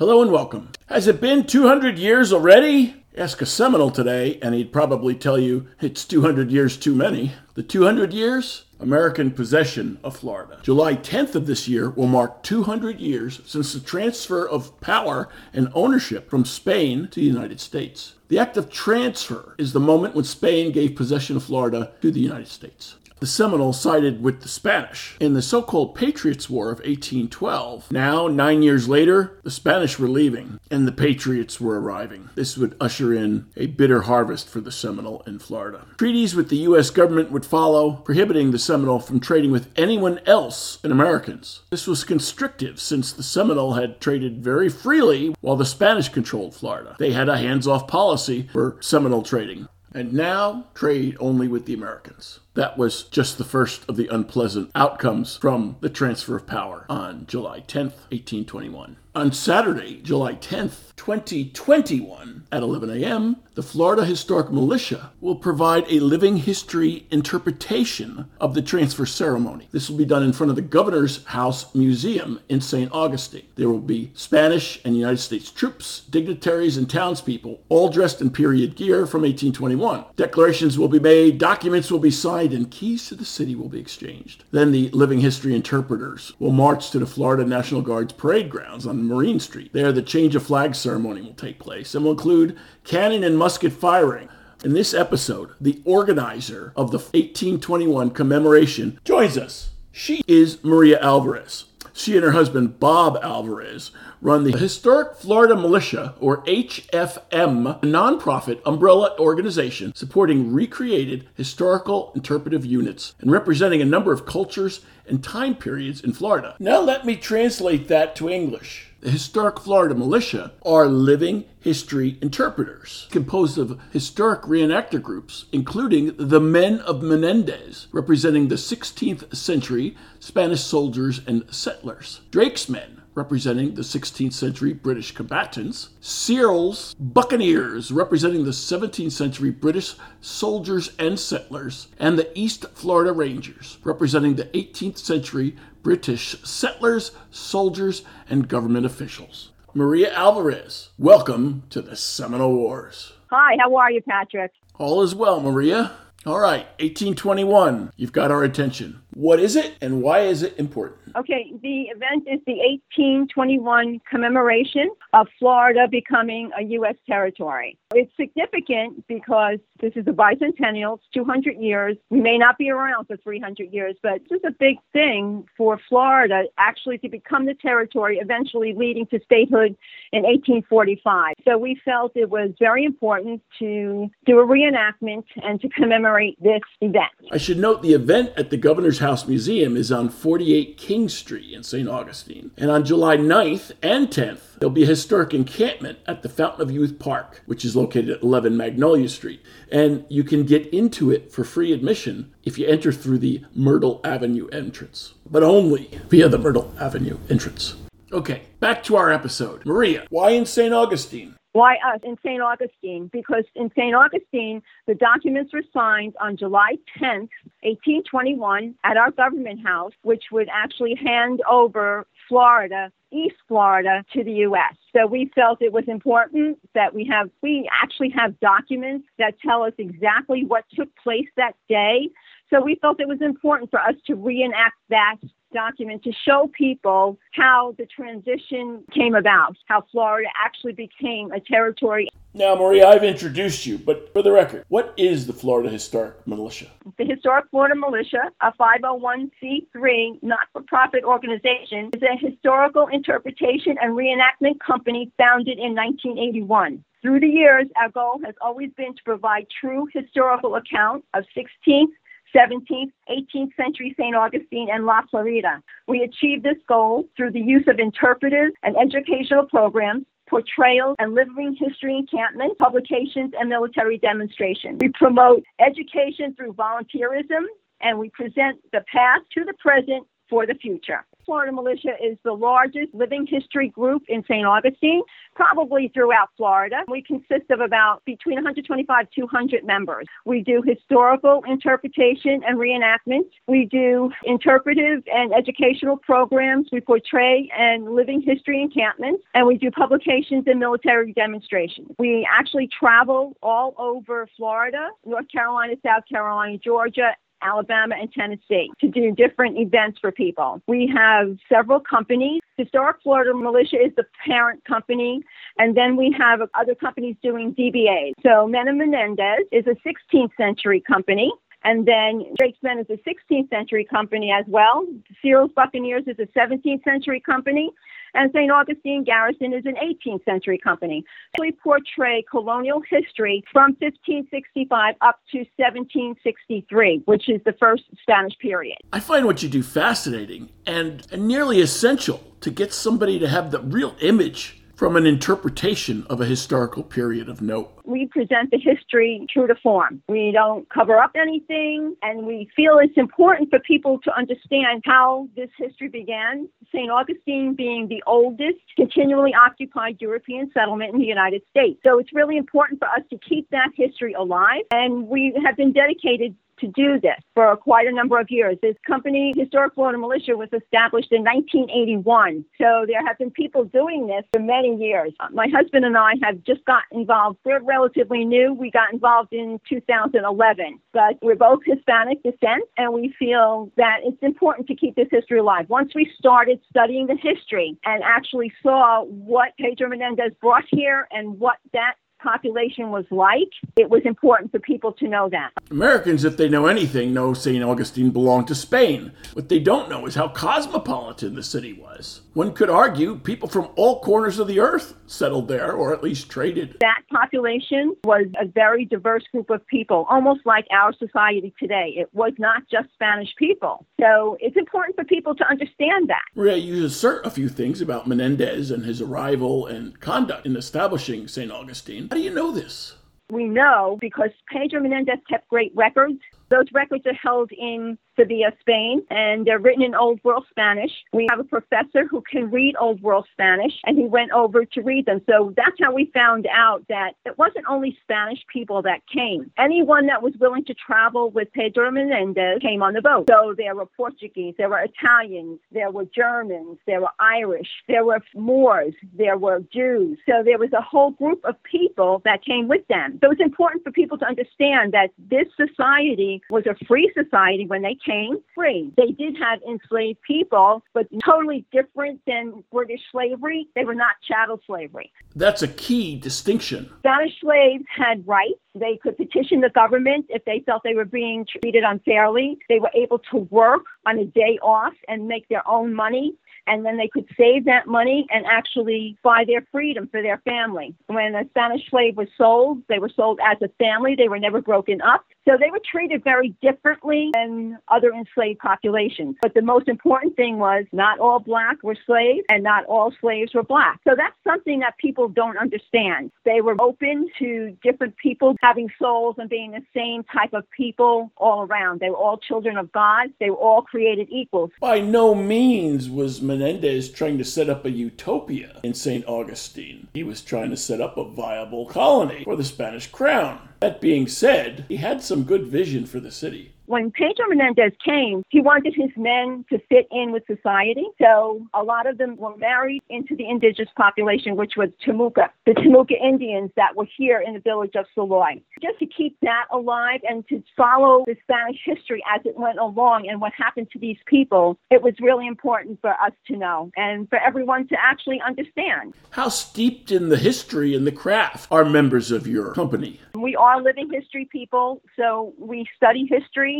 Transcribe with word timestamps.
Hello 0.00 0.22
and 0.22 0.32
welcome. 0.32 0.70
Has 0.86 1.06
it 1.06 1.20
been 1.20 1.44
200 1.44 1.98
years 1.98 2.32
already? 2.32 2.94
Ask 3.18 3.42
a 3.42 3.44
Seminole 3.44 3.90
today, 3.90 4.38
and 4.40 4.54
he'd 4.54 4.72
probably 4.72 5.14
tell 5.14 5.38
you 5.38 5.66
it's 5.78 6.06
200 6.06 6.50
years 6.50 6.78
too 6.78 6.94
many. 6.94 7.32
The 7.52 7.62
200 7.62 8.14
years? 8.14 8.64
American 8.78 9.30
possession 9.30 9.98
of 10.02 10.16
Florida. 10.16 10.58
July 10.62 10.94
10th 10.94 11.34
of 11.34 11.46
this 11.46 11.68
year 11.68 11.90
will 11.90 12.06
mark 12.06 12.42
200 12.42 12.98
years 12.98 13.42
since 13.44 13.74
the 13.74 13.80
transfer 13.80 14.48
of 14.48 14.80
power 14.80 15.28
and 15.52 15.70
ownership 15.74 16.30
from 16.30 16.46
Spain 16.46 17.06
to 17.10 17.20
the 17.20 17.26
United 17.26 17.60
States. 17.60 18.14
The 18.28 18.38
act 18.38 18.56
of 18.56 18.70
transfer 18.70 19.54
is 19.58 19.74
the 19.74 19.80
moment 19.80 20.14
when 20.14 20.24
Spain 20.24 20.72
gave 20.72 20.96
possession 20.96 21.36
of 21.36 21.42
Florida 21.42 21.92
to 22.00 22.10
the 22.10 22.20
United 22.20 22.48
States 22.48 22.96
the 23.20 23.26
Seminoles 23.26 23.80
sided 23.80 24.22
with 24.22 24.40
the 24.40 24.48
Spanish 24.48 25.16
in 25.20 25.34
the 25.34 25.42
so 25.42 25.62
called 25.62 25.94
Patriots' 25.94 26.48
War 26.48 26.70
of 26.70 26.78
1812. 26.78 27.92
Now, 27.92 28.28
nine 28.28 28.62
years 28.62 28.88
later, 28.88 29.38
the 29.42 29.50
Spanish 29.50 29.98
were 29.98 30.08
leaving 30.08 30.58
and 30.70 30.88
the 30.88 30.92
Patriots 30.92 31.60
were 31.60 31.78
arriving. 31.78 32.30
This 32.34 32.56
would 32.56 32.76
usher 32.80 33.12
in 33.12 33.46
a 33.56 33.66
bitter 33.66 34.02
harvest 34.02 34.48
for 34.48 34.60
the 34.60 34.72
Seminole 34.72 35.22
in 35.26 35.38
Florida. 35.38 35.86
Treaties 35.98 36.34
with 36.34 36.48
the 36.48 36.56
U.S. 36.58 36.88
government 36.88 37.30
would 37.30 37.44
follow, 37.44 37.92
prohibiting 37.92 38.50
the 38.50 38.58
Seminole 38.58 39.00
from 39.00 39.20
trading 39.20 39.50
with 39.50 39.70
anyone 39.76 40.20
else 40.24 40.76
than 40.78 40.90
Americans. 40.90 41.60
This 41.70 41.86
was 41.86 42.04
constrictive 42.04 42.80
since 42.80 43.12
the 43.12 43.22
Seminole 43.22 43.74
had 43.74 44.00
traded 44.00 44.42
very 44.42 44.70
freely 44.70 45.34
while 45.40 45.56
the 45.56 45.66
Spanish 45.66 46.08
controlled 46.08 46.54
Florida. 46.54 46.96
They 46.98 47.12
had 47.12 47.28
a 47.28 47.36
hands 47.36 47.66
off 47.66 47.86
policy 47.86 48.48
for 48.50 48.78
Seminole 48.80 49.22
trading 49.22 49.68
and 49.92 50.12
now 50.12 50.66
trade 50.74 51.16
only 51.20 51.48
with 51.48 51.66
the 51.66 51.74
Americans. 51.74 52.40
That 52.54 52.76
was 52.76 53.04
just 53.04 53.38
the 53.38 53.44
first 53.44 53.88
of 53.88 53.96
the 53.96 54.08
unpleasant 54.08 54.72
outcomes 54.74 55.36
from 55.36 55.76
the 55.80 55.88
transfer 55.88 56.34
of 56.34 56.46
power 56.46 56.84
on 56.88 57.26
July 57.26 57.60
10th, 57.60 58.10
1821. 58.10 58.96
On 59.12 59.32
Saturday, 59.32 60.00
July 60.02 60.34
10th, 60.34 60.94
2021, 60.94 62.44
at 62.52 62.62
11 62.62 62.90
a.m., 62.90 63.36
the 63.54 63.62
Florida 63.62 64.04
Historic 64.04 64.50
Militia 64.50 65.10
will 65.20 65.34
provide 65.34 65.84
a 65.88 65.98
living 65.98 66.36
history 66.36 67.06
interpretation 67.10 68.26
of 68.40 68.54
the 68.54 68.62
transfer 68.62 69.04
ceremony. 69.04 69.68
This 69.72 69.90
will 69.90 69.98
be 69.98 70.04
done 70.04 70.22
in 70.22 70.32
front 70.32 70.50
of 70.50 70.56
the 70.56 70.62
Governor's 70.62 71.24
House 71.26 71.74
Museum 71.74 72.40
in 72.48 72.60
St. 72.60 72.90
Augustine. 72.92 73.46
There 73.56 73.68
will 73.68 73.80
be 73.80 74.12
Spanish 74.14 74.80
and 74.84 74.96
United 74.96 75.18
States 75.18 75.50
troops, 75.50 76.00
dignitaries, 76.08 76.76
and 76.76 76.88
townspeople, 76.88 77.60
all 77.68 77.88
dressed 77.88 78.20
in 78.20 78.30
period 78.30 78.76
gear 78.76 79.06
from 79.06 79.22
1821. 79.22 80.04
Declarations 80.16 80.78
will 80.78 80.88
be 80.88 81.00
made, 81.00 81.38
documents 81.38 81.90
will 81.90 81.98
be 81.98 82.10
signed, 82.10 82.39
and 82.48 82.70
keys 82.70 83.08
to 83.08 83.14
the 83.14 83.24
city 83.24 83.54
will 83.54 83.68
be 83.68 83.78
exchanged. 83.78 84.44
Then 84.50 84.72
the 84.72 84.88
living 84.90 85.20
history 85.20 85.54
interpreters 85.54 86.32
will 86.38 86.52
march 86.52 86.90
to 86.90 86.98
the 86.98 87.06
Florida 87.06 87.44
National 87.44 87.82
Guard's 87.82 88.12
parade 88.12 88.48
grounds 88.48 88.86
on 88.86 89.06
Marine 89.06 89.40
Street. 89.40 89.72
There, 89.72 89.92
the 89.92 90.02
change 90.02 90.34
of 90.34 90.42
flag 90.42 90.74
ceremony 90.74 91.22
will 91.22 91.34
take 91.34 91.58
place 91.58 91.94
and 91.94 92.04
will 92.04 92.12
include 92.12 92.56
cannon 92.84 93.22
and 93.22 93.36
musket 93.36 93.72
firing. 93.72 94.28
In 94.64 94.74
this 94.74 94.92
episode, 94.92 95.50
the 95.60 95.80
organizer 95.84 96.72
of 96.76 96.90
the 96.90 96.98
1821 96.98 98.10
commemoration 98.10 98.98
joins 99.04 99.38
us. 99.38 99.70
She 99.92 100.22
is 100.26 100.62
Maria 100.64 100.98
Alvarez. 101.00 101.64
She 101.92 102.14
and 102.16 102.24
her 102.24 102.32
husband, 102.32 102.78
Bob 102.78 103.18
Alvarez, 103.22 103.90
run 104.20 104.44
the 104.44 104.56
Historic 104.56 105.16
Florida 105.16 105.56
Militia, 105.56 106.14
or 106.20 106.44
HFM, 106.44 107.82
a 107.82 107.86
nonprofit 107.86 108.60
umbrella 108.64 109.16
organization 109.18 109.94
supporting 109.94 110.52
recreated 110.52 111.28
historical 111.34 112.12
interpretive 112.14 112.64
units 112.64 113.14
and 113.20 113.30
representing 113.30 113.82
a 113.82 113.86
number 113.86 114.12
of 114.12 114.26
cultures 114.26 114.80
and 115.06 115.24
time 115.24 115.54
periods 115.54 116.00
in 116.00 116.12
Florida. 116.12 116.56
Now, 116.58 116.80
let 116.80 117.04
me 117.04 117.16
translate 117.16 117.88
that 117.88 118.14
to 118.16 118.28
English. 118.28 118.89
The 119.02 119.10
Historic 119.10 119.58
Florida 119.58 119.94
Militia 119.94 120.52
are 120.62 120.86
living 120.86 121.46
history 121.58 122.18
interpreters, 122.20 123.08
composed 123.10 123.56
of 123.56 123.80
historic 123.90 124.42
reenactor 124.42 125.00
groups, 125.00 125.46
including 125.52 126.14
the 126.18 126.38
Men 126.38 126.80
of 126.80 127.02
Menendez, 127.02 127.86
representing 127.92 128.48
the 128.48 128.56
16th 128.56 129.34
century 129.34 129.96
Spanish 130.18 130.62
soldiers 130.62 131.22
and 131.26 131.44
settlers, 131.50 132.20
Drake's 132.30 132.68
Men, 132.68 132.99
representing 133.20 133.74
the 133.74 133.82
16th 133.82 134.32
century 134.32 134.72
British 134.72 135.12
combatants, 135.12 135.90
Searles 136.00 136.94
Buccaneers, 136.98 137.92
representing 137.92 138.44
the 138.44 138.50
17th 138.50 139.12
century 139.12 139.50
British 139.50 139.94
soldiers 140.22 140.92
and 140.98 141.20
settlers, 141.20 141.88
and 141.98 142.18
the 142.18 142.30
East 142.38 142.64
Florida 142.72 143.12
Rangers, 143.12 143.76
representing 143.84 144.36
the 144.36 144.46
18th 144.46 144.96
century 144.96 145.54
British 145.82 146.40
settlers, 146.42 147.12
soldiers, 147.30 148.04
and 148.30 148.48
government 148.48 148.86
officials. 148.86 149.50
Maria 149.74 150.10
Alvarez, 150.14 150.88
welcome 150.98 151.64
to 151.68 151.82
the 151.82 151.96
Seminole 151.96 152.54
Wars. 152.54 153.12
Hi, 153.30 153.54
how 153.60 153.76
are 153.76 153.90
you, 153.90 154.00
Patrick? 154.00 154.52
All 154.78 155.02
is 155.02 155.14
well, 155.14 155.42
Maria. 155.42 155.92
All 156.24 156.40
right, 156.40 156.66
1821. 156.80 157.92
You've 157.96 158.12
got 158.12 158.30
our 158.30 158.44
attention. 158.44 159.02
What 159.14 159.40
is 159.40 159.56
it 159.56 159.76
and 159.80 160.02
why 160.02 160.20
is 160.20 160.42
it 160.42 160.58
important? 160.58 160.98
Okay, 161.16 161.52
the 161.62 161.82
event 161.94 162.28
is 162.30 162.40
the 162.46 162.54
1821 162.54 164.00
commemoration 164.08 164.90
of 165.12 165.26
Florida 165.38 165.88
becoming 165.90 166.50
a 166.56 166.62
U.S. 166.62 166.94
territory. 167.06 167.76
It's 167.92 168.12
significant 168.16 169.04
because 169.08 169.58
this 169.80 169.92
is 169.96 170.06
a 170.06 170.12
bicentennial, 170.12 170.98
it's 170.98 171.06
200 171.12 171.56
years. 171.58 171.96
We 172.10 172.20
may 172.20 172.38
not 172.38 172.58
be 172.58 172.70
around 172.70 173.06
for 173.06 173.16
300 173.16 173.72
years, 173.72 173.96
but 174.02 174.20
this 174.30 174.38
is 174.38 174.44
a 174.46 174.52
big 174.52 174.76
thing 174.92 175.44
for 175.56 175.80
Florida 175.88 176.44
actually 176.58 176.98
to 176.98 177.08
become 177.08 177.46
the 177.46 177.54
territory, 177.54 178.18
eventually 178.18 178.72
leading 178.74 179.06
to 179.08 179.18
statehood 179.24 179.76
in 180.12 180.22
1845. 180.22 181.34
So 181.44 181.58
we 181.58 181.80
felt 181.84 182.12
it 182.14 182.30
was 182.30 182.50
very 182.60 182.84
important 182.84 183.42
to 183.58 184.08
do 184.26 184.38
a 184.38 184.46
reenactment 184.46 185.24
and 185.42 185.60
to 185.60 185.68
commemorate 185.70 186.40
this 186.40 186.62
event. 186.80 187.10
I 187.32 187.38
should 187.38 187.58
note 187.58 187.82
the 187.82 187.94
event 187.94 188.32
at 188.36 188.50
the 188.50 188.56
Governor's 188.56 188.99
House 189.00 189.26
Museum 189.26 189.76
is 189.76 189.90
on 189.90 190.08
48 190.08 190.76
King 190.76 191.08
Street 191.08 191.52
in 191.52 191.62
St. 191.62 191.88
Augustine. 191.88 192.52
And 192.56 192.70
on 192.70 192.84
July 192.84 193.16
9th 193.16 193.72
and 193.82 194.08
10th, 194.08 194.58
there'll 194.58 194.72
be 194.72 194.84
a 194.84 194.86
historic 194.86 195.34
encampment 195.34 195.98
at 196.06 196.22
the 196.22 196.28
Fountain 196.28 196.62
of 196.62 196.70
Youth 196.70 196.98
Park, 196.98 197.42
which 197.46 197.64
is 197.64 197.74
located 197.74 198.10
at 198.10 198.22
11 198.22 198.56
Magnolia 198.56 199.08
Street. 199.08 199.42
And 199.70 200.04
you 200.08 200.24
can 200.24 200.44
get 200.44 200.66
into 200.72 201.10
it 201.10 201.32
for 201.32 201.44
free 201.44 201.72
admission 201.72 202.32
if 202.44 202.58
you 202.58 202.66
enter 202.66 202.92
through 202.92 203.18
the 203.18 203.44
Myrtle 203.54 204.00
Avenue 204.04 204.48
entrance, 204.48 205.14
but 205.28 205.42
only 205.42 205.90
via 206.08 206.28
the 206.28 206.38
Myrtle 206.38 206.72
Avenue 206.78 207.18
entrance. 207.28 207.76
Okay, 208.12 208.42
back 208.58 208.82
to 208.84 208.96
our 208.96 209.12
episode. 209.12 209.64
Maria, 209.64 210.06
why 210.10 210.30
in 210.30 210.46
St. 210.46 210.74
Augustine? 210.74 211.36
Why 211.52 211.74
us 211.76 212.00
in 212.04 212.16
St. 212.24 212.40
Augustine? 212.40 213.10
Because 213.12 213.44
in 213.56 213.70
St. 213.76 213.94
Augustine, 213.94 214.62
the 214.86 214.94
documents 214.94 215.52
were 215.52 215.64
signed 215.72 216.14
on 216.20 216.36
July 216.36 216.76
10th, 217.00 217.28
1821, 217.62 218.74
at 218.84 218.96
our 218.96 219.10
government 219.10 219.60
house, 219.64 219.92
which 220.02 220.24
would 220.32 220.48
actually 220.52 220.94
hand 220.94 221.40
over 221.48 222.06
Florida, 222.28 222.90
East 223.12 223.36
Florida, 223.48 224.04
to 224.12 224.24
the 224.24 224.32
U.S. 224.32 224.74
So 224.94 225.06
we 225.06 225.30
felt 225.34 225.60
it 225.60 225.72
was 225.72 225.84
important 225.88 226.58
that 226.74 226.94
we 226.94 227.04
have, 227.06 227.30
we 227.42 227.68
actually 227.82 228.10
have 228.10 228.38
documents 228.40 229.06
that 229.18 229.34
tell 229.40 229.62
us 229.62 229.72
exactly 229.78 230.44
what 230.44 230.64
took 230.74 230.88
place 230.96 231.28
that 231.36 231.54
day. 231.68 232.08
So 232.50 232.60
we 232.60 232.76
felt 232.76 233.00
it 233.00 233.08
was 233.08 233.20
important 233.20 233.70
for 233.70 233.80
us 233.80 233.94
to 234.06 234.14
reenact 234.14 234.76
that 234.88 235.16
document 235.52 236.02
to 236.04 236.12
show 236.24 236.50
people 236.56 237.18
how 237.32 237.74
the 237.78 237.86
transition 237.86 238.82
came 238.94 239.14
about, 239.14 239.56
how 239.66 239.84
Florida 239.90 240.28
actually 240.42 240.72
became 240.72 241.32
a 241.32 241.40
territory. 241.40 242.08
Now, 242.32 242.54
Maria, 242.54 242.86
I've 242.86 243.02
introduced 243.02 243.66
you, 243.66 243.76
but 243.76 244.12
for 244.12 244.22
the 244.22 244.30
record, 244.30 244.64
what 244.68 244.94
is 244.96 245.26
the 245.26 245.32
Florida 245.32 245.68
Historic 245.68 246.24
Militia? 246.26 246.70
The 246.96 247.04
Historic 247.04 247.46
Florida 247.50 247.74
Militia, 247.74 248.30
a 248.40 248.52
501c3 248.52 250.22
not 250.22 250.46
for 250.52 250.62
profit 250.62 251.02
organization, 251.02 251.90
is 251.92 252.02
a 252.02 252.16
historical 252.16 252.86
interpretation 252.86 253.76
and 253.80 253.96
reenactment 253.96 254.60
company 254.64 255.10
founded 255.18 255.58
in 255.58 255.74
1981. 255.74 256.84
Through 257.02 257.20
the 257.20 257.28
years, 257.28 257.66
our 257.76 257.88
goal 257.88 258.20
has 258.24 258.34
always 258.42 258.70
been 258.76 258.94
to 258.94 259.02
provide 259.04 259.46
true 259.60 259.88
historical 259.92 260.54
account 260.56 261.02
of 261.14 261.24
16th, 261.34 261.88
17th, 262.34 262.92
18th 263.10 263.54
century 263.56 263.94
St. 263.98 264.14
Augustine, 264.14 264.68
and 264.72 264.86
La 264.86 265.02
Florida. 265.10 265.62
We 265.88 266.02
achieved 266.02 266.44
this 266.44 266.58
goal 266.68 267.04
through 267.16 267.32
the 267.32 267.40
use 267.40 267.64
of 267.68 267.78
interpreters 267.78 268.52
and 268.62 268.76
educational 268.76 269.46
programs, 269.46 270.06
portrayals 270.28 270.96
and 270.98 271.14
living 271.14 271.56
history 271.58 271.96
encampments, 271.96 272.56
publications, 272.58 273.32
and 273.38 273.48
military 273.48 273.98
demonstrations. 273.98 274.78
We 274.80 274.90
promote 274.90 275.42
education 275.58 276.34
through 276.36 276.54
volunteerism, 276.54 277.46
and 277.80 277.98
we 277.98 278.10
present 278.10 278.60
the 278.72 278.84
past 278.92 279.24
to 279.34 279.44
the 279.44 279.54
present 279.54 280.06
for 280.28 280.46
the 280.46 280.54
future. 280.54 281.04
Florida 281.26 281.52
Militia 281.52 281.94
is 282.02 282.16
the 282.24 282.32
largest 282.32 282.94
living 282.94 283.26
history 283.26 283.68
group 283.68 284.02
in 284.08 284.22
St. 284.24 284.46
Augustine, 284.46 285.02
probably 285.40 285.90
throughout 285.94 286.28
Florida. 286.36 286.82
We 286.86 287.00
consist 287.02 287.50
of 287.50 287.60
about 287.60 288.04
between 288.04 288.34
125 288.34 289.06
200 289.10 289.64
members. 289.64 290.04
We 290.26 290.42
do 290.42 290.62
historical 290.62 291.42
interpretation 291.48 292.42
and 292.46 292.58
reenactment. 292.58 293.22
We 293.48 293.64
do 293.64 294.10
interpretive 294.24 295.02
and 295.10 295.32
educational 295.32 295.96
programs. 295.96 296.68
We 296.70 296.82
portray 296.82 297.50
and 297.56 297.94
living 297.94 298.20
history 298.20 298.60
encampments, 298.60 299.22
and 299.32 299.46
we 299.46 299.56
do 299.56 299.70
publications 299.70 300.44
and 300.46 300.60
military 300.60 301.14
demonstrations. 301.14 301.88
We 301.98 302.28
actually 302.30 302.68
travel 302.78 303.34
all 303.42 303.74
over 303.78 304.28
Florida, 304.36 304.90
North 305.06 305.28
Carolina, 305.32 305.72
South 305.82 306.02
Carolina, 306.06 306.58
Georgia, 306.58 307.14
Alabama, 307.42 307.94
and 307.98 308.12
Tennessee 308.12 308.70
to 308.80 308.88
do 308.88 309.12
different 309.12 309.58
events 309.58 309.98
for 310.00 310.12
people. 310.12 310.60
We 310.66 310.90
have 310.94 311.36
several 311.48 311.80
companies. 311.80 312.40
Historic 312.56 312.96
Florida 313.02 313.32
Militia 313.34 313.76
is 313.76 313.92
the 313.96 314.04
parent 314.26 314.64
company, 314.64 315.22
and 315.58 315.76
then 315.76 315.96
we 315.96 316.14
have 316.18 316.40
other 316.54 316.74
companies 316.74 317.16
doing 317.22 317.54
DBAs. 317.54 318.12
So 318.22 318.46
Mena 318.46 318.72
Menendez 318.72 319.46
is 319.52 319.64
a 319.66 319.76
16th 319.86 320.30
century 320.36 320.80
company. 320.80 321.32
And 321.62 321.86
then 321.86 322.24
Drake's 322.38 322.58
Men 322.62 322.78
is 322.78 322.86
a 322.88 322.96
16th 323.08 323.50
century 323.50 323.84
company 323.84 324.32
as 324.32 324.46
well. 324.48 324.86
Searle's 325.20 325.50
Buccaneers 325.54 326.04
is 326.06 326.16
a 326.18 326.26
17th 326.38 326.82
century 326.84 327.20
company. 327.20 327.70
And 328.14 328.30
St. 328.32 328.50
Augustine 328.50 329.04
Garrison 329.04 329.52
is 329.52 329.64
an 329.66 329.76
18th 329.76 330.24
century 330.24 330.58
company. 330.58 331.04
We 331.38 331.52
portray 331.52 332.24
colonial 332.30 332.82
history 332.88 333.44
from 333.52 333.76
1565 333.78 334.94
up 335.00 335.20
to 335.32 335.38
1763, 335.56 337.02
which 337.04 337.28
is 337.28 337.40
the 337.44 337.54
first 337.54 337.84
Spanish 338.02 338.36
period. 338.38 338.78
I 338.92 339.00
find 339.00 339.26
what 339.26 339.42
you 339.42 339.48
do 339.48 339.62
fascinating 339.62 340.50
and 340.66 341.06
nearly 341.16 341.60
essential 341.60 342.22
to 342.40 342.50
get 342.50 342.72
somebody 342.72 343.18
to 343.18 343.28
have 343.28 343.50
the 343.50 343.60
real 343.60 343.94
image 344.00 344.59
from 344.80 344.96
an 344.96 345.06
interpretation 345.06 346.06
of 346.08 346.22
a 346.22 346.24
historical 346.24 346.82
period 346.82 347.28
of 347.28 347.42
note. 347.42 347.70
We 347.84 348.06
present 348.06 348.50
the 348.50 348.56
history 348.56 349.26
true 349.30 349.46
to 349.46 349.54
form. 349.56 350.02
We 350.08 350.32
don't 350.32 350.66
cover 350.70 350.96
up 350.96 351.10
anything, 351.14 351.94
and 352.02 352.24
we 352.24 352.48
feel 352.56 352.78
it's 352.78 352.96
important 352.96 353.50
for 353.50 353.58
people 353.58 353.98
to 354.04 354.16
understand 354.16 354.80
how 354.86 355.28
this 355.36 355.50
history 355.58 355.88
began. 355.88 356.48
St. 356.72 356.90
Augustine 356.90 357.54
being 357.54 357.88
the 357.88 358.02
oldest 358.06 358.60
continually 358.74 359.34
occupied 359.34 359.98
European 360.00 360.50
settlement 360.54 360.94
in 360.94 361.00
the 361.00 361.06
United 361.06 361.42
States. 361.50 361.78
So 361.84 361.98
it's 361.98 362.14
really 362.14 362.38
important 362.38 362.78
for 362.78 362.88
us 362.88 363.02
to 363.10 363.18
keep 363.18 363.50
that 363.50 363.68
history 363.74 364.14
alive, 364.14 364.62
and 364.70 365.08
we 365.08 365.38
have 365.44 365.58
been 365.58 365.72
dedicated 365.72 366.34
to 366.60 366.68
do 366.68 367.00
this 367.00 367.18
for 367.34 367.54
quite 367.56 367.86
a 367.86 367.92
number 367.92 368.18
of 368.18 368.30
years. 368.30 368.56
This 368.62 368.76
company, 368.86 369.32
Historic 369.36 369.74
Florida 369.74 369.98
Militia, 369.98 370.36
was 370.36 370.48
established 370.52 371.12
in 371.12 371.22
1981. 371.22 372.44
So 372.58 372.84
there 372.86 373.04
have 373.06 373.18
been 373.18 373.30
people 373.30 373.64
doing 373.64 374.06
this 374.06 374.24
for 374.32 374.40
many 374.40 374.76
years. 374.76 375.12
Uh, 375.20 375.28
my 375.32 375.48
husband 375.48 375.84
and 375.84 375.96
I 375.96 376.14
have 376.22 376.42
just 376.44 376.64
got 376.64 376.82
involved. 376.92 377.38
We're 377.44 377.62
relatively 377.62 378.24
new. 378.24 378.52
We 378.52 378.70
got 378.70 378.92
involved 378.92 379.32
in 379.32 379.60
2011, 379.68 380.80
but 380.92 381.18
we're 381.22 381.36
both 381.36 381.60
Hispanic 381.64 382.22
descent, 382.22 382.64
and 382.76 382.92
we 382.92 383.14
feel 383.18 383.70
that 383.76 384.00
it's 384.02 384.22
important 384.22 384.66
to 384.68 384.74
keep 384.74 384.96
this 384.96 385.08
history 385.10 385.38
alive. 385.38 385.68
Once 385.68 385.92
we 385.94 386.10
started 386.18 386.60
studying 386.68 387.06
the 387.06 387.16
history 387.16 387.76
and 387.84 388.02
actually 388.04 388.52
saw 388.62 389.04
what 389.04 389.52
Pedro 389.58 389.88
Menendez 389.88 390.32
brought 390.40 390.64
here 390.70 391.08
and 391.10 391.38
what 391.38 391.56
that 391.72 391.94
population 392.22 392.90
was 392.90 393.04
like, 393.10 393.50
it 393.76 393.90
was 393.90 394.02
important 394.04 394.50
for 394.50 394.58
people 394.58 394.92
to 394.94 395.08
know 395.08 395.28
that. 395.30 395.50
Americans, 395.70 396.24
if 396.24 396.36
they 396.36 396.48
know 396.48 396.66
anything, 396.66 397.12
know 397.12 397.34
St. 397.34 397.62
Augustine 397.62 398.10
belonged 398.10 398.48
to 398.48 398.54
Spain. 398.54 399.12
What 399.32 399.48
they 399.48 399.58
don't 399.58 399.88
know 399.88 400.06
is 400.06 400.14
how 400.14 400.28
cosmopolitan 400.28 401.34
the 401.34 401.42
city 401.42 401.72
was. 401.72 402.22
One 402.34 402.52
could 402.52 402.70
argue 402.70 403.18
people 403.18 403.48
from 403.48 403.70
all 403.74 404.00
corners 404.00 404.38
of 404.38 404.46
the 404.46 404.60
earth 404.60 404.94
settled 405.08 405.48
there, 405.48 405.72
or 405.72 405.92
at 405.92 406.00
least 406.00 406.30
traded. 406.30 406.76
That 406.80 407.02
population 407.10 407.96
was 408.04 408.26
a 408.40 408.46
very 408.46 408.84
diverse 408.84 409.24
group 409.32 409.50
of 409.50 409.66
people, 409.66 410.06
almost 410.08 410.46
like 410.46 410.64
our 410.70 410.92
society 410.92 411.52
today. 411.58 411.94
It 411.96 412.08
was 412.12 412.32
not 412.38 412.62
just 412.70 412.88
Spanish 412.92 413.34
people. 413.36 413.84
So 414.00 414.36
it's 414.38 414.56
important 414.56 414.94
for 414.94 415.04
people 415.04 415.34
to 415.34 415.44
understand 415.48 416.08
that. 416.08 416.22
Maria, 416.36 416.56
you 416.56 416.84
assert 416.84 417.26
a 417.26 417.30
few 417.30 417.48
things 417.48 417.80
about 417.80 418.06
Menendez 418.06 418.70
and 418.70 418.84
his 418.84 419.00
arrival 419.00 419.66
and 419.66 419.98
conduct 419.98 420.46
in 420.46 420.56
establishing 420.56 421.26
St. 421.26 421.50
Augustine. 421.50 422.06
How 422.10 422.16
do 422.16 422.22
you 422.22 422.32
know 422.32 422.52
this? 422.52 422.94
We 423.32 423.44
know 423.44 423.96
because 424.00 424.30
Pedro 424.52 424.80
Menendez 424.80 425.18
kept 425.28 425.48
great 425.48 425.72
records. 425.74 426.18
Those 426.48 426.66
records 426.72 427.06
are 427.06 427.14
held 427.14 427.50
in 427.52 427.96
Sevilla, 428.20 428.52
Spain, 428.60 429.02
and 429.10 429.46
they're 429.46 429.58
written 429.58 429.82
in 429.82 429.94
Old 429.94 430.20
World 430.24 430.44
Spanish. 430.50 430.90
We 431.12 431.26
have 431.30 431.40
a 431.40 431.44
professor 431.44 432.06
who 432.06 432.22
can 432.30 432.50
read 432.50 432.74
Old 432.78 433.02
World 433.02 433.26
Spanish, 433.32 433.72
and 433.84 433.96
he 433.96 434.04
went 434.04 434.30
over 434.32 434.64
to 434.64 434.80
read 434.82 435.06
them. 435.06 435.22
So 435.28 435.54
that's 435.56 435.76
how 435.80 435.94
we 435.94 436.10
found 436.12 436.46
out 436.52 436.84
that 436.88 437.12
it 437.24 437.38
wasn't 437.38 437.64
only 437.68 437.96
Spanish 438.02 438.40
people 438.52 438.82
that 438.82 439.00
came. 439.12 439.50
Anyone 439.58 440.06
that 440.06 440.22
was 440.22 440.34
willing 440.40 440.64
to 440.66 440.74
travel 440.74 441.30
with 441.30 441.52
Pedro 441.52 441.90
Menendez 441.90 442.60
came 442.60 442.82
on 442.82 442.92
the 442.92 443.02
boat. 443.02 443.28
So 443.30 443.54
there 443.56 443.74
were 443.74 443.86
Portuguese, 443.86 444.54
there 444.58 444.68
were 444.68 444.80
Italians, 444.80 445.60
there 445.72 445.90
were 445.90 446.04
Germans, 446.04 446.78
there 446.86 447.00
were 447.00 447.14
Irish, 447.18 447.68
there 447.88 448.04
were 448.04 448.20
Moors, 448.34 448.94
there 449.16 449.38
were 449.38 449.60
Jews. 449.72 450.18
So 450.26 450.42
there 450.44 450.58
was 450.58 450.72
a 450.72 450.82
whole 450.82 451.12
group 451.12 451.40
of 451.44 451.54
people 451.62 452.20
that 452.24 452.44
came 452.44 452.68
with 452.68 452.86
them. 452.88 453.18
So 453.22 453.30
it's 453.30 453.40
important 453.40 453.84
for 453.84 453.92
people 453.92 454.18
to 454.18 454.26
understand 454.26 454.92
that 454.92 455.10
this 455.18 455.46
society 455.56 456.42
was 456.50 456.64
a 456.66 456.74
free 456.86 457.10
society 457.14 457.66
when 457.66 457.82
they 457.82 457.96
came 458.04 458.09
free. 458.54 458.92
They 458.96 459.12
did 459.12 459.36
have 459.38 459.60
enslaved 459.62 460.20
people, 460.22 460.82
but 460.92 461.06
totally 461.24 461.64
different 461.72 462.20
than 462.26 462.64
British 462.72 463.00
slavery. 463.10 463.68
They 463.74 463.84
were 463.84 463.94
not 463.94 464.16
chattel 464.26 464.60
slavery. 464.66 465.12
That's 465.36 465.62
a 465.62 465.68
key 465.68 466.16
distinction. 466.16 466.90
Spanish 466.98 467.40
slaves 467.40 467.84
had 467.94 468.26
rights. 468.26 468.60
They 468.74 468.98
could 469.02 469.16
petition 469.16 469.60
the 469.60 469.70
government 469.70 470.26
if 470.28 470.44
they 470.44 470.62
felt 470.66 470.82
they 470.84 470.94
were 470.94 471.04
being 471.04 471.46
treated 471.46 471.84
unfairly. 471.84 472.58
They 472.68 472.78
were 472.78 472.90
able 472.94 473.18
to 473.30 473.38
work 473.50 473.82
on 474.06 474.18
a 474.18 474.24
day 474.24 474.58
off 474.62 474.94
and 475.08 475.26
make 475.26 475.48
their 475.48 475.66
own 475.68 475.94
money 475.94 476.34
and 476.66 476.84
then 476.84 476.96
they 476.96 477.08
could 477.08 477.26
save 477.36 477.64
that 477.64 477.86
money 477.86 478.26
and 478.30 478.44
actually 478.46 479.16
buy 479.22 479.44
their 479.46 479.66
freedom 479.72 480.08
for 480.10 480.22
their 480.22 480.38
family. 480.38 480.94
When 481.06 481.34
a 481.34 481.44
Spanish 481.50 481.88
slave 481.90 482.16
was 482.16 482.28
sold, 482.36 482.82
they 482.88 482.98
were 482.98 483.10
sold 483.14 483.40
as 483.44 483.58
a 483.62 483.68
family. 483.78 484.14
They 484.16 484.28
were 484.28 484.38
never 484.38 484.60
broken 484.60 485.00
up. 485.00 485.24
So 485.48 485.56
they 485.58 485.70
were 485.70 485.80
treated 485.90 486.22
very 486.22 486.54
differently 486.60 487.30
than 487.32 487.78
other 487.88 488.12
enslaved 488.12 488.60
populations. 488.60 489.36
But 489.40 489.54
the 489.54 489.62
most 489.62 489.88
important 489.88 490.36
thing 490.36 490.58
was 490.58 490.84
not 490.92 491.18
all 491.18 491.40
black 491.40 491.82
were 491.82 491.96
slaves 492.06 492.44
and 492.50 492.62
not 492.62 492.84
all 492.84 493.12
slaves 493.20 493.54
were 493.54 493.62
black. 493.62 494.00
So 494.06 494.14
that's 494.16 494.36
something 494.46 494.80
that 494.80 494.98
people 494.98 495.28
don't 495.28 495.56
understand. 495.56 496.30
They 496.44 496.60
were 496.60 496.76
open 496.80 497.28
to 497.38 497.76
different 497.82 498.16
people 498.18 498.54
having 498.62 498.90
souls 499.00 499.36
and 499.38 499.48
being 499.48 499.72
the 499.72 499.82
same 499.94 500.24
type 500.24 500.52
of 500.52 500.70
people 500.70 501.32
all 501.36 501.62
around. 501.62 502.00
They 502.00 502.10
were 502.10 502.16
all 502.16 502.36
children 502.36 502.76
of 502.76 502.92
God. 502.92 503.28
They 503.40 503.50
were 503.50 503.56
all 503.56 503.82
created 503.82 504.28
equals. 504.30 504.70
By 504.80 505.00
no 505.00 505.34
means 505.34 506.10
was 506.10 506.42
Menendez 506.50 507.10
trying 507.10 507.38
to 507.38 507.44
set 507.44 507.70
up 507.70 507.84
a 507.84 507.90
utopia 507.90 508.80
in 508.82 508.92
St. 508.92 509.24
Augustine. 509.26 510.08
He 510.12 510.24
was 510.24 510.40
trying 510.40 510.70
to 510.70 510.76
set 510.76 511.00
up 511.00 511.16
a 511.16 511.22
viable 511.22 511.86
colony 511.86 512.42
for 512.42 512.56
the 512.56 512.64
Spanish 512.64 513.06
crown. 513.06 513.68
That 513.78 514.00
being 514.00 514.26
said, 514.26 514.84
he 514.88 514.96
had 514.96 515.22
some 515.22 515.44
good 515.44 515.68
vision 515.68 516.06
for 516.06 516.18
the 516.18 516.32
city 516.32 516.72
when 516.90 517.12
Pedro 517.12 517.46
Menendez 517.48 517.92
came, 518.04 518.42
he 518.48 518.60
wanted 518.60 518.94
his 518.96 519.10
men 519.16 519.64
to 519.70 519.78
fit 519.88 520.08
in 520.10 520.32
with 520.32 520.42
society. 520.48 521.06
So 521.22 521.64
a 521.72 521.84
lot 521.84 522.08
of 522.08 522.18
them 522.18 522.36
were 522.36 522.56
married 522.56 523.00
into 523.08 523.36
the 523.36 523.48
indigenous 523.48 523.88
population, 523.96 524.56
which 524.56 524.72
was 524.76 524.88
Timucua, 525.06 525.50
the 525.66 525.72
Timucua 525.72 526.20
Indians 526.20 526.72
that 526.74 526.96
were 526.96 527.06
here 527.16 527.40
in 527.46 527.54
the 527.54 527.60
village 527.60 527.92
of 527.94 528.06
Seloy. 528.16 528.60
Just 528.82 528.98
to 528.98 529.06
keep 529.06 529.38
that 529.42 529.66
alive 529.72 530.20
and 530.28 530.46
to 530.48 530.64
follow 530.76 531.22
the 531.28 531.36
Spanish 531.44 531.78
history 531.84 532.24
as 532.34 532.40
it 532.44 532.58
went 532.58 532.80
along 532.80 533.28
and 533.28 533.40
what 533.40 533.52
happened 533.56 533.86
to 533.92 534.00
these 534.00 534.18
people, 534.26 534.76
it 534.90 535.00
was 535.00 535.14
really 535.20 535.46
important 535.46 536.00
for 536.00 536.10
us 536.10 536.32
to 536.48 536.56
know 536.56 536.90
and 536.96 537.28
for 537.28 537.38
everyone 537.38 537.86
to 537.86 537.96
actually 538.02 538.40
understand. 538.44 539.14
How 539.30 539.48
steeped 539.48 540.10
in 540.10 540.28
the 540.28 540.38
history 540.38 540.96
and 540.96 541.06
the 541.06 541.12
craft 541.12 541.68
are 541.70 541.84
members 541.84 542.32
of 542.32 542.48
your 542.48 542.74
company? 542.74 543.20
We 543.38 543.54
are 543.54 543.80
living 543.80 544.10
history 544.12 544.48
people, 544.50 545.00
so 545.16 545.54
we 545.56 545.86
study 545.96 546.26
history 546.28 546.79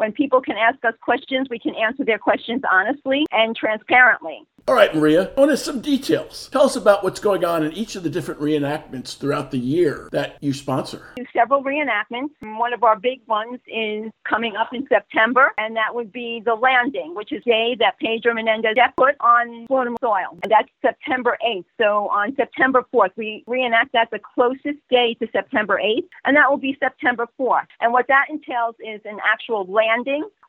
when 0.00 0.12
people 0.12 0.40
can 0.40 0.56
ask 0.56 0.82
us 0.82 0.94
questions, 1.02 1.46
we 1.50 1.58
can 1.58 1.74
answer 1.74 2.06
their 2.06 2.18
questions 2.18 2.62
honestly 2.72 3.26
and 3.30 3.54
transparently. 3.54 4.46
All 4.68 4.74
right, 4.74 4.94
Maria, 4.94 5.32
I 5.36 5.40
want 5.40 5.58
some 5.58 5.80
details. 5.80 6.48
Tell 6.52 6.62
us 6.62 6.76
about 6.76 7.02
what's 7.02 7.18
going 7.18 7.44
on 7.44 7.64
in 7.64 7.72
each 7.72 7.96
of 7.96 8.02
the 8.02 8.10
different 8.10 8.40
reenactments 8.40 9.16
throughout 9.16 9.50
the 9.50 9.58
year 9.58 10.08
that 10.12 10.36
you 10.40 10.52
sponsor. 10.52 11.12
We 11.16 11.24
do 11.24 11.30
several 11.34 11.64
reenactments. 11.64 12.30
One 12.40 12.72
of 12.72 12.84
our 12.84 12.96
big 12.96 13.20
ones 13.26 13.58
is 13.66 14.12
coming 14.24 14.56
up 14.56 14.68
in 14.72 14.86
September, 14.86 15.50
and 15.58 15.74
that 15.76 15.94
would 15.94 16.12
be 16.12 16.42
the 16.44 16.54
landing, 16.54 17.14
which 17.14 17.32
is 17.32 17.42
the 17.44 17.50
day 17.50 17.76
that 17.80 17.98
Pedro 17.98 18.34
Menendez 18.34 18.76
foot 18.96 19.16
on 19.20 19.66
Florida 19.66 19.96
soil. 20.00 20.38
And 20.42 20.52
that's 20.52 20.68
September 20.82 21.36
8th. 21.44 21.64
So 21.80 22.08
on 22.08 22.36
September 22.36 22.84
4th, 22.94 23.10
we 23.16 23.42
reenact 23.46 23.92
that 23.94 24.10
the 24.12 24.20
closest 24.20 24.78
day 24.88 25.16
to 25.20 25.26
September 25.32 25.80
8th, 25.82 26.06
and 26.24 26.36
that 26.36 26.48
will 26.48 26.58
be 26.58 26.76
September 26.78 27.26
4th. 27.40 27.66
And 27.80 27.92
what 27.92 28.06
that 28.08 28.26
entails 28.30 28.76
is 28.78 29.00
an 29.04 29.18
actual 29.26 29.64
landing 29.64 29.89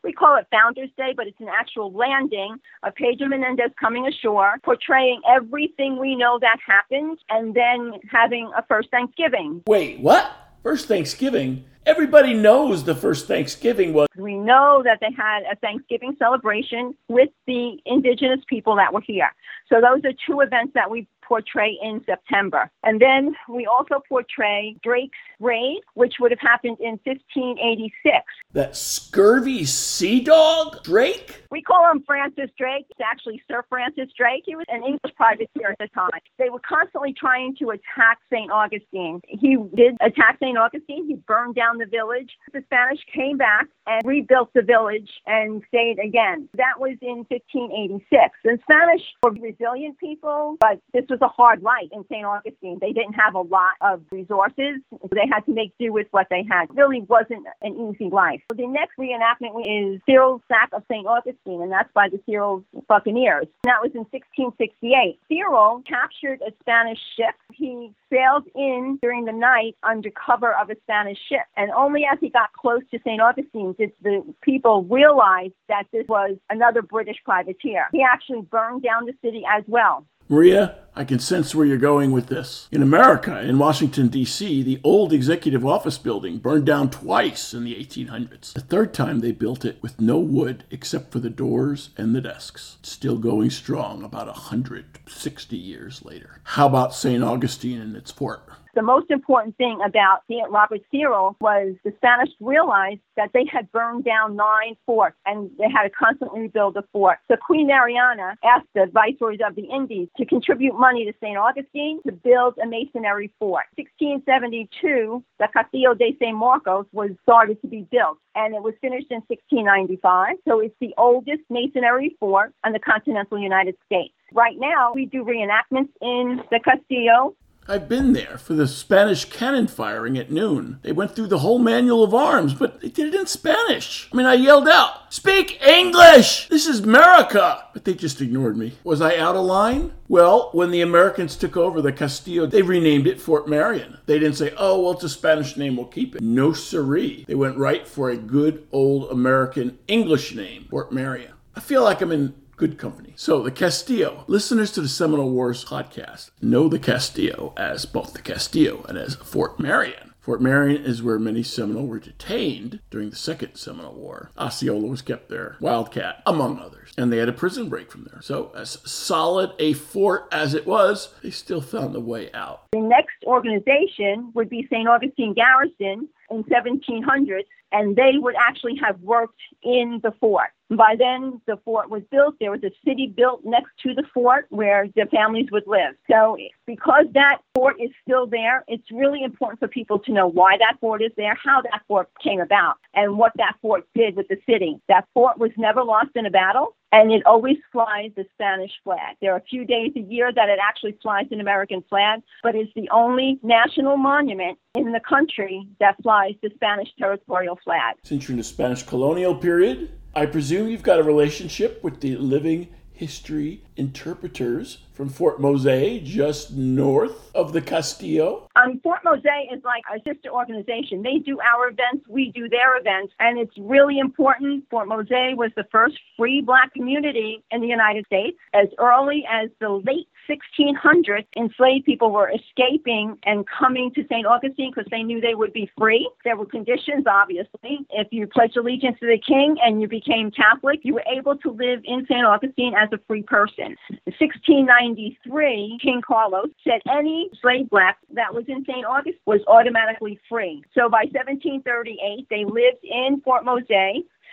we 0.03 0.11
call 0.13 0.37
it 0.37 0.47
Founders 0.51 0.89
Day, 0.97 1.13
but 1.15 1.27
it's 1.27 1.39
an 1.39 1.49
actual 1.49 1.91
landing 1.91 2.57
of 2.83 2.95
Pedro 2.95 3.27
Menendez 3.27 3.71
coming 3.79 4.07
ashore, 4.07 4.55
portraying 4.63 5.21
everything 5.29 5.99
we 5.99 6.15
know 6.15 6.39
that 6.41 6.57
happened, 6.65 7.19
and 7.29 7.53
then 7.53 7.93
having 8.09 8.51
a 8.57 8.65
first 8.65 8.89
Thanksgiving. 8.89 9.61
Wait, 9.67 9.99
what? 9.99 10.31
First 10.63 10.87
Thanksgiving? 10.87 11.65
Everybody 11.85 12.35
knows 12.35 12.83
the 12.83 12.93
first 12.93 13.27
Thanksgiving 13.27 13.93
was. 13.93 14.07
We 14.15 14.35
know 14.35 14.83
that 14.85 14.99
they 15.01 15.11
had 15.17 15.41
a 15.51 15.55
Thanksgiving 15.55 16.15
celebration 16.19 16.95
with 17.07 17.29
the 17.47 17.77
indigenous 17.85 18.41
people 18.47 18.75
that 18.75 18.93
were 18.93 19.01
here. 19.01 19.33
So 19.67 19.81
those 19.81 20.05
are 20.05 20.13
two 20.27 20.41
events 20.41 20.73
that 20.75 20.91
we 20.91 21.07
portray 21.31 21.79
in 21.81 22.03
September. 22.05 22.69
And 22.83 22.99
then 22.99 23.33
we 23.47 23.65
also 23.65 24.03
portray 24.09 24.75
Drake's 24.83 25.17
raid, 25.39 25.79
which 25.93 26.15
would 26.19 26.29
have 26.29 26.41
happened 26.41 26.75
in 26.81 26.99
1586. 27.05 28.17
That 28.51 28.75
scurvy 28.75 29.63
sea 29.63 30.19
dog, 30.19 30.83
Drake? 30.83 31.43
We 31.49 31.61
call 31.61 31.89
him 31.89 32.03
Francis 32.05 32.49
Drake. 32.57 32.85
It's 32.89 32.99
actually 32.99 33.41
Sir 33.49 33.63
Francis 33.69 34.09
Drake. 34.17 34.43
He 34.45 34.57
was 34.57 34.65
an 34.67 34.83
English 34.83 35.15
privateer 35.15 35.71
at 35.71 35.77
the 35.79 35.87
time. 35.95 36.09
They 36.37 36.49
were 36.49 36.59
constantly 36.67 37.13
trying 37.13 37.55
to 37.59 37.69
attack 37.69 38.19
St. 38.29 38.51
Augustine. 38.51 39.21
He 39.25 39.55
did 39.73 39.95
attack 40.01 40.37
St. 40.43 40.57
Augustine. 40.57 41.07
He 41.07 41.15
burned 41.15 41.55
down 41.55 41.77
the 41.77 41.85
village. 41.85 42.29
The 42.51 42.61
Spanish 42.65 42.99
came 43.15 43.37
back 43.37 43.67
and 43.87 44.01
rebuilt 44.05 44.49
the 44.53 44.63
village 44.63 45.09
and 45.25 45.61
stayed 45.69 45.97
again. 46.03 46.49
That 46.55 46.77
was 46.77 46.97
in 47.01 47.25
1586. 47.29 48.35
The 48.43 48.59
Spanish 48.63 49.01
were 49.23 49.31
resilient 49.31 49.97
people, 49.97 50.57
but 50.59 50.81
this 50.93 51.05
was 51.09 51.20
a 51.21 51.27
hard 51.27 51.61
life 51.61 51.89
in 51.91 52.03
St. 52.09 52.25
Augustine. 52.25 52.77
They 52.79 52.93
didn't 52.93 53.13
have 53.13 53.35
a 53.35 53.41
lot 53.41 53.73
of 53.81 54.01
resources. 54.11 54.81
They 55.11 55.27
had 55.31 55.45
to 55.45 55.53
make 55.53 55.73
do 55.79 55.91
with 55.91 56.07
what 56.11 56.27
they 56.29 56.45
had. 56.49 56.69
It 56.69 56.75
really 56.75 57.01
wasn't 57.01 57.45
an 57.61 57.75
easy 57.75 58.09
life. 58.09 58.41
The 58.49 58.67
next 58.67 58.97
reenactment 58.97 59.61
is 59.65 60.01
Searle's 60.09 60.41
sack 60.47 60.69
of 60.73 60.83
St. 60.89 61.05
Augustine, 61.05 61.61
and 61.61 61.71
that's 61.71 61.91
by 61.93 62.09
the 62.09 62.19
Searle's 62.29 62.63
Buccaneers. 62.87 63.47
That 63.63 63.81
was 63.81 63.91
in 63.93 64.05
1668. 64.11 65.19
Cyril 65.27 65.83
captured 65.87 66.41
a 66.41 66.51
Spanish 66.61 66.99
ship. 67.15 67.35
He 67.53 67.93
sailed 68.11 68.45
in 68.55 68.99
during 69.01 69.25
the 69.25 69.31
night 69.31 69.75
under 69.83 70.09
cover 70.11 70.53
of 70.53 70.69
a 70.69 70.75
Spanish 70.83 71.17
ship. 71.29 71.45
And 71.55 71.71
only 71.71 72.05
as 72.11 72.19
he 72.19 72.29
got 72.29 72.53
close 72.53 72.81
to 72.91 72.99
St. 73.05 73.21
Augustine 73.21 73.73
did 73.77 73.91
the 74.01 74.23
people 74.41 74.83
realize 74.83 75.51
that 75.67 75.85
this 75.91 76.05
was 76.07 76.37
another 76.49 76.81
British 76.81 77.17
privateer. 77.23 77.87
He 77.91 78.03
actually 78.03 78.41
burned 78.41 78.83
down 78.83 79.05
the 79.05 79.13
city 79.21 79.43
as 79.49 79.63
well. 79.67 80.05
Maria, 80.31 80.77
I 80.95 81.03
can 81.03 81.19
sense 81.19 81.53
where 81.53 81.65
you're 81.65 81.77
going 81.77 82.13
with 82.13 82.27
this. 82.27 82.69
In 82.71 82.81
America, 82.81 83.41
in 83.41 83.59
Washington, 83.59 84.07
D.C., 84.07 84.63
the 84.63 84.79
old 84.81 85.11
executive 85.11 85.65
office 85.65 85.97
building 85.97 86.37
burned 86.37 86.65
down 86.65 86.89
twice 86.89 87.53
in 87.53 87.65
the 87.65 87.75
1800s. 87.75 88.53
The 88.53 88.61
third 88.61 88.93
time 88.93 89.19
they 89.19 89.33
built 89.33 89.65
it 89.65 89.77
with 89.81 89.99
no 89.99 90.19
wood 90.19 90.63
except 90.71 91.11
for 91.11 91.19
the 91.19 91.29
doors 91.29 91.89
and 91.97 92.15
the 92.15 92.21
desks. 92.21 92.77
still 92.81 93.17
going 93.17 93.49
strong 93.49 94.03
about 94.03 94.27
160 94.27 95.57
years 95.57 96.05
later. 96.05 96.39
How 96.45 96.67
about 96.67 96.95
St. 96.95 97.21
Augustine 97.21 97.81
and 97.81 97.97
its 97.97 98.11
fort? 98.11 98.47
The 98.73 98.81
most 98.81 99.11
important 99.11 99.57
thing 99.57 99.79
about. 99.85 100.21
Robert 100.49 100.81
Searle 100.91 101.35
was 101.41 101.75
the 101.83 101.93
Spanish 101.97 102.29
realized 102.39 103.01
that 103.17 103.31
they 103.33 103.45
had 103.51 103.71
burned 103.71 104.03
down 104.05 104.35
nine 104.35 104.75
forts 104.85 105.17
and 105.25 105.49
they 105.57 105.69
had 105.69 105.83
to 105.83 105.89
constantly 105.89 106.41
rebuild 106.41 106.75
the 106.75 106.83
fort. 106.93 107.19
So 107.29 107.37
Queen 107.37 107.67
Mariana 107.67 108.37
asked 108.43 108.67
the 108.73 108.87
viceroys 108.93 109.39
of 109.45 109.55
the 109.55 109.63
Indies 109.63 110.07
to 110.17 110.25
contribute 110.25 110.77
money 110.77 111.05
to 111.05 111.13
St. 111.21 111.37
Augustine 111.37 112.01
to 112.05 112.11
build 112.11 112.55
a 112.63 112.67
masonry 112.67 113.31
fort. 113.39 113.65
1672, 113.75 115.23
the 115.39 115.47
Castillo 115.53 115.93
de 115.93 116.15
San 116.19 116.35
Marcos 116.35 116.85
was 116.91 117.11
started 117.23 117.61
to 117.61 117.67
be 117.67 117.87
built 117.91 118.17
and 118.35 118.55
it 118.55 118.61
was 118.61 118.73
finished 118.81 119.07
in 119.09 119.21
1695. 119.27 120.37
So 120.47 120.59
it's 120.59 120.75
the 120.79 120.93
oldest 120.97 121.41
masonry 121.49 122.15
fort 122.19 122.53
in 122.65 122.73
the 122.73 122.79
continental 122.79 123.39
United 123.39 123.75
States. 123.85 124.13
Right 124.33 124.55
now, 124.57 124.93
we 124.95 125.05
do 125.05 125.25
reenactments 125.25 125.89
in 126.01 126.41
the 126.51 126.59
Castillo 126.63 127.35
I've 127.67 127.87
been 127.87 128.13
there 128.13 128.39
for 128.39 128.53
the 128.53 128.67
Spanish 128.67 129.25
cannon 129.25 129.67
firing 129.67 130.17
at 130.17 130.31
noon. 130.31 130.79
They 130.81 130.91
went 130.91 131.15
through 131.15 131.27
the 131.27 131.39
whole 131.39 131.59
manual 131.59 132.03
of 132.03 132.13
arms, 132.13 132.55
but 132.55 132.81
they 132.81 132.89
did 132.89 133.13
it 133.13 133.19
in 133.19 133.27
Spanish. 133.27 134.09
I 134.11 134.17
mean, 134.17 134.25
I 134.25 134.33
yelled 134.33 134.67
out, 134.67 135.13
Speak 135.13 135.61
English! 135.65 136.49
This 136.49 136.65
is 136.65 136.79
America! 136.79 137.65
But 137.71 137.85
they 137.85 137.93
just 137.93 138.19
ignored 138.19 138.57
me. 138.57 138.73
Was 138.83 138.99
I 138.99 139.15
out 139.17 139.35
of 139.35 139.45
line? 139.45 139.93
Well, 140.07 140.49
when 140.53 140.71
the 140.71 140.81
Americans 140.81 141.35
took 141.35 141.55
over 141.55 141.81
the 141.81 141.93
Castillo, 141.93 142.47
they 142.47 142.63
renamed 142.63 143.05
it 143.05 143.21
Fort 143.21 143.47
Marion. 143.47 143.99
They 144.07 144.17
didn't 144.17 144.37
say, 144.37 144.53
oh, 144.57 144.81
well, 144.81 144.93
it's 144.93 145.03
a 145.03 145.09
Spanish 145.09 145.55
name, 145.55 145.77
we'll 145.77 145.85
keep 145.85 146.15
it. 146.15 146.21
No 146.21 146.53
siree. 146.53 147.25
They 147.27 147.35
went 147.35 147.57
right 147.57 147.87
for 147.87 148.09
a 148.09 148.17
good 148.17 148.67
old 148.71 149.11
American 149.11 149.77
English 149.87 150.33
name, 150.33 150.65
Fort 150.69 150.91
Marion. 150.91 151.33
I 151.55 151.59
feel 151.59 151.83
like 151.83 152.01
I'm 152.01 152.11
in 152.11 152.33
good 152.61 152.77
company. 152.77 153.11
So, 153.15 153.41
the 153.41 153.49
Castillo. 153.49 154.23
Listeners 154.27 154.71
to 154.73 154.81
the 154.81 154.87
Seminole 154.87 155.31
Wars 155.31 155.65
podcast 155.65 156.29
know 156.43 156.69
the 156.69 156.77
Castillo 156.77 157.55
as 157.57 157.87
both 157.87 158.13
the 158.13 158.21
Castillo 158.21 158.85
and 158.87 158.99
as 158.99 159.15
Fort 159.15 159.59
Marion. 159.59 160.13
Fort 160.19 160.43
Marion 160.43 160.85
is 160.85 161.01
where 161.01 161.17
many 161.17 161.41
Seminole 161.41 161.87
were 161.87 161.97
detained 161.97 162.79
during 162.91 163.09
the 163.09 163.15
Second 163.15 163.55
Seminole 163.55 163.95
War. 163.95 164.29
Osceola 164.37 164.85
was 164.85 165.01
kept 165.01 165.27
there, 165.27 165.57
Wildcat, 165.59 166.21
among 166.27 166.59
others, 166.59 166.91
and 166.99 167.11
they 167.11 167.17
had 167.17 167.29
a 167.29 167.33
prison 167.33 167.67
break 167.67 167.91
from 167.91 168.03
there. 168.03 168.21
So, 168.21 168.51
as 168.55 168.77
solid 168.85 169.53
a 169.57 169.73
fort 169.73 170.27
as 170.31 170.53
it 170.53 170.67
was, 170.67 171.15
they 171.23 171.31
still 171.31 171.61
found 171.61 171.95
a 171.95 171.99
way 171.99 172.31
out. 172.31 172.65
The 172.73 172.79
next 172.81 173.23
organization 173.25 174.31
would 174.35 174.51
be 174.51 174.67
St. 174.71 174.87
Augustine 174.87 175.33
Garrison 175.33 176.07
in 176.29 176.43
1700s, 176.43 177.47
and 177.71 177.95
they 177.95 178.19
would 178.19 178.35
actually 178.35 178.75
have 178.83 179.01
worked 179.01 179.41
in 179.63 179.99
the 180.03 180.11
fort. 180.19 180.51
By 180.71 180.95
then, 180.97 181.41
the 181.47 181.57
fort 181.65 181.89
was 181.89 182.01
built. 182.11 182.35
There 182.39 182.51
was 182.51 182.63
a 182.63 182.71
city 182.85 183.07
built 183.07 183.41
next 183.43 183.71
to 183.83 183.93
the 183.93 184.03
fort 184.13 184.45
where 184.49 184.87
the 184.95 185.05
families 185.11 185.47
would 185.51 185.67
live. 185.67 185.95
So, 186.09 186.37
because 186.65 187.07
that 187.13 187.39
fort 187.53 187.75
is 187.81 187.89
still 188.01 188.25
there, 188.25 188.63
it's 188.69 188.89
really 188.89 189.21
important 189.21 189.59
for 189.59 189.67
people 189.67 189.99
to 189.99 190.13
know 190.13 190.27
why 190.27 190.57
that 190.59 190.79
fort 190.79 191.01
is 191.01 191.11
there, 191.17 191.37
how 191.43 191.61
that 191.63 191.81
fort 191.89 192.09
came 192.23 192.39
about, 192.39 192.77
and 192.93 193.17
what 193.17 193.33
that 193.35 193.57
fort 193.61 193.85
did 193.93 194.15
with 194.15 194.29
the 194.29 194.37
city. 194.49 194.79
That 194.87 195.05
fort 195.13 195.37
was 195.37 195.51
never 195.57 195.83
lost 195.83 196.11
in 196.15 196.25
a 196.25 196.29
battle, 196.29 196.77
and 196.93 197.11
it 197.11 197.25
always 197.25 197.57
flies 197.73 198.11
the 198.15 198.25
Spanish 198.33 198.71
flag. 198.85 199.17
There 199.19 199.33
are 199.33 199.37
a 199.37 199.43
few 199.43 199.65
days 199.65 199.91
a 199.97 199.99
year 199.99 200.31
that 200.33 200.47
it 200.47 200.59
actually 200.61 200.97
flies 201.01 201.25
an 201.31 201.41
American 201.41 201.83
flag, 201.89 202.21
but 202.43 202.55
it's 202.55 202.71
the 202.77 202.89
only 202.91 203.39
national 203.43 203.97
monument 203.97 204.57
in 204.75 204.93
the 204.93 205.01
country 205.01 205.67
that 205.81 206.01
flies 206.01 206.35
the 206.41 206.49
Spanish 206.55 206.87
territorial 206.97 207.59
flag. 207.61 207.95
Since 208.05 208.29
you're 208.29 208.33
in 208.33 208.37
the 208.37 208.43
Spanish 208.45 208.83
colonial 208.83 209.35
period, 209.35 209.89
I 210.13 210.25
presume 210.25 210.67
you've 210.67 210.83
got 210.83 210.99
a 210.99 211.03
relationship 211.03 211.81
with 211.83 212.01
the 212.01 212.17
living 212.17 212.67
history 212.91 213.63
interpreters 213.81 214.77
from 214.93 215.09
Fort 215.09 215.41
Mose, 215.41 215.99
just 216.03 216.53
north 216.53 217.31
of 217.33 217.51
the 217.51 217.61
Castillo? 217.61 218.47
Um, 218.55 218.79
Fort 218.83 218.99
Mose 219.03 219.23
is 219.51 219.63
like 219.63 219.81
a 219.91 219.97
sister 220.07 220.29
organization. 220.29 221.01
They 221.01 221.17
do 221.17 221.39
our 221.39 221.69
events, 221.69 222.05
we 222.07 222.31
do 222.31 222.47
their 222.47 222.77
events, 222.77 223.11
and 223.19 223.39
it's 223.39 223.57
really 223.57 223.97
important. 223.97 224.65
Fort 224.69 224.87
Mose 224.87 225.35
was 225.35 225.49
the 225.55 225.65
first 225.71 225.97
free 226.15 226.41
black 226.41 226.71
community 226.73 227.43
in 227.49 227.61
the 227.61 227.67
United 227.67 228.05
States. 228.05 228.37
As 228.53 228.67
early 228.77 229.25
as 229.27 229.49
the 229.59 229.69
late 229.69 230.07
1600s, 230.29 231.25
enslaved 231.35 231.85
people 231.85 232.11
were 232.11 232.31
escaping 232.31 233.17
and 233.25 233.45
coming 233.47 233.91
to 233.95 234.03
St. 234.03 234.25
Augustine 234.27 234.71
because 234.75 234.89
they 234.91 235.01
knew 235.01 235.19
they 235.19 235.35
would 235.35 235.53
be 235.53 235.69
free. 235.77 236.09
There 236.23 236.37
were 236.37 236.45
conditions, 236.45 237.05
obviously. 237.09 237.79
If 237.89 238.07
you 238.11 238.27
pledged 238.27 238.55
allegiance 238.55 238.99
to 238.99 239.07
the 239.07 239.17
king 239.17 239.57
and 239.63 239.81
you 239.81 239.87
became 239.87 240.29
Catholic, 240.29 240.81
you 240.83 240.93
were 240.93 241.03
able 241.11 241.37
to 241.37 241.49
live 241.49 241.81
in 241.83 242.05
St. 242.05 242.25
Augustine 242.25 242.73
as 242.75 242.89
a 242.93 242.99
free 243.07 243.23
person. 243.23 243.70
In 243.89 244.13
1693, 244.19 245.79
King 245.81 246.01
Carlos 246.05 246.49
said 246.63 246.81
any 246.89 247.29
slave 247.41 247.69
black 247.69 247.97
that 248.13 248.33
was 248.33 248.45
in 248.47 248.63
St. 248.65 248.85
Augustine 248.85 249.19
was 249.25 249.41
automatically 249.47 250.19
free. 250.29 250.63
So 250.73 250.89
by 250.89 251.05
1738, 251.11 252.27
they 252.29 252.45
lived 252.45 252.83
in 252.83 253.21
Fort 253.23 253.45
Mose 253.45 253.63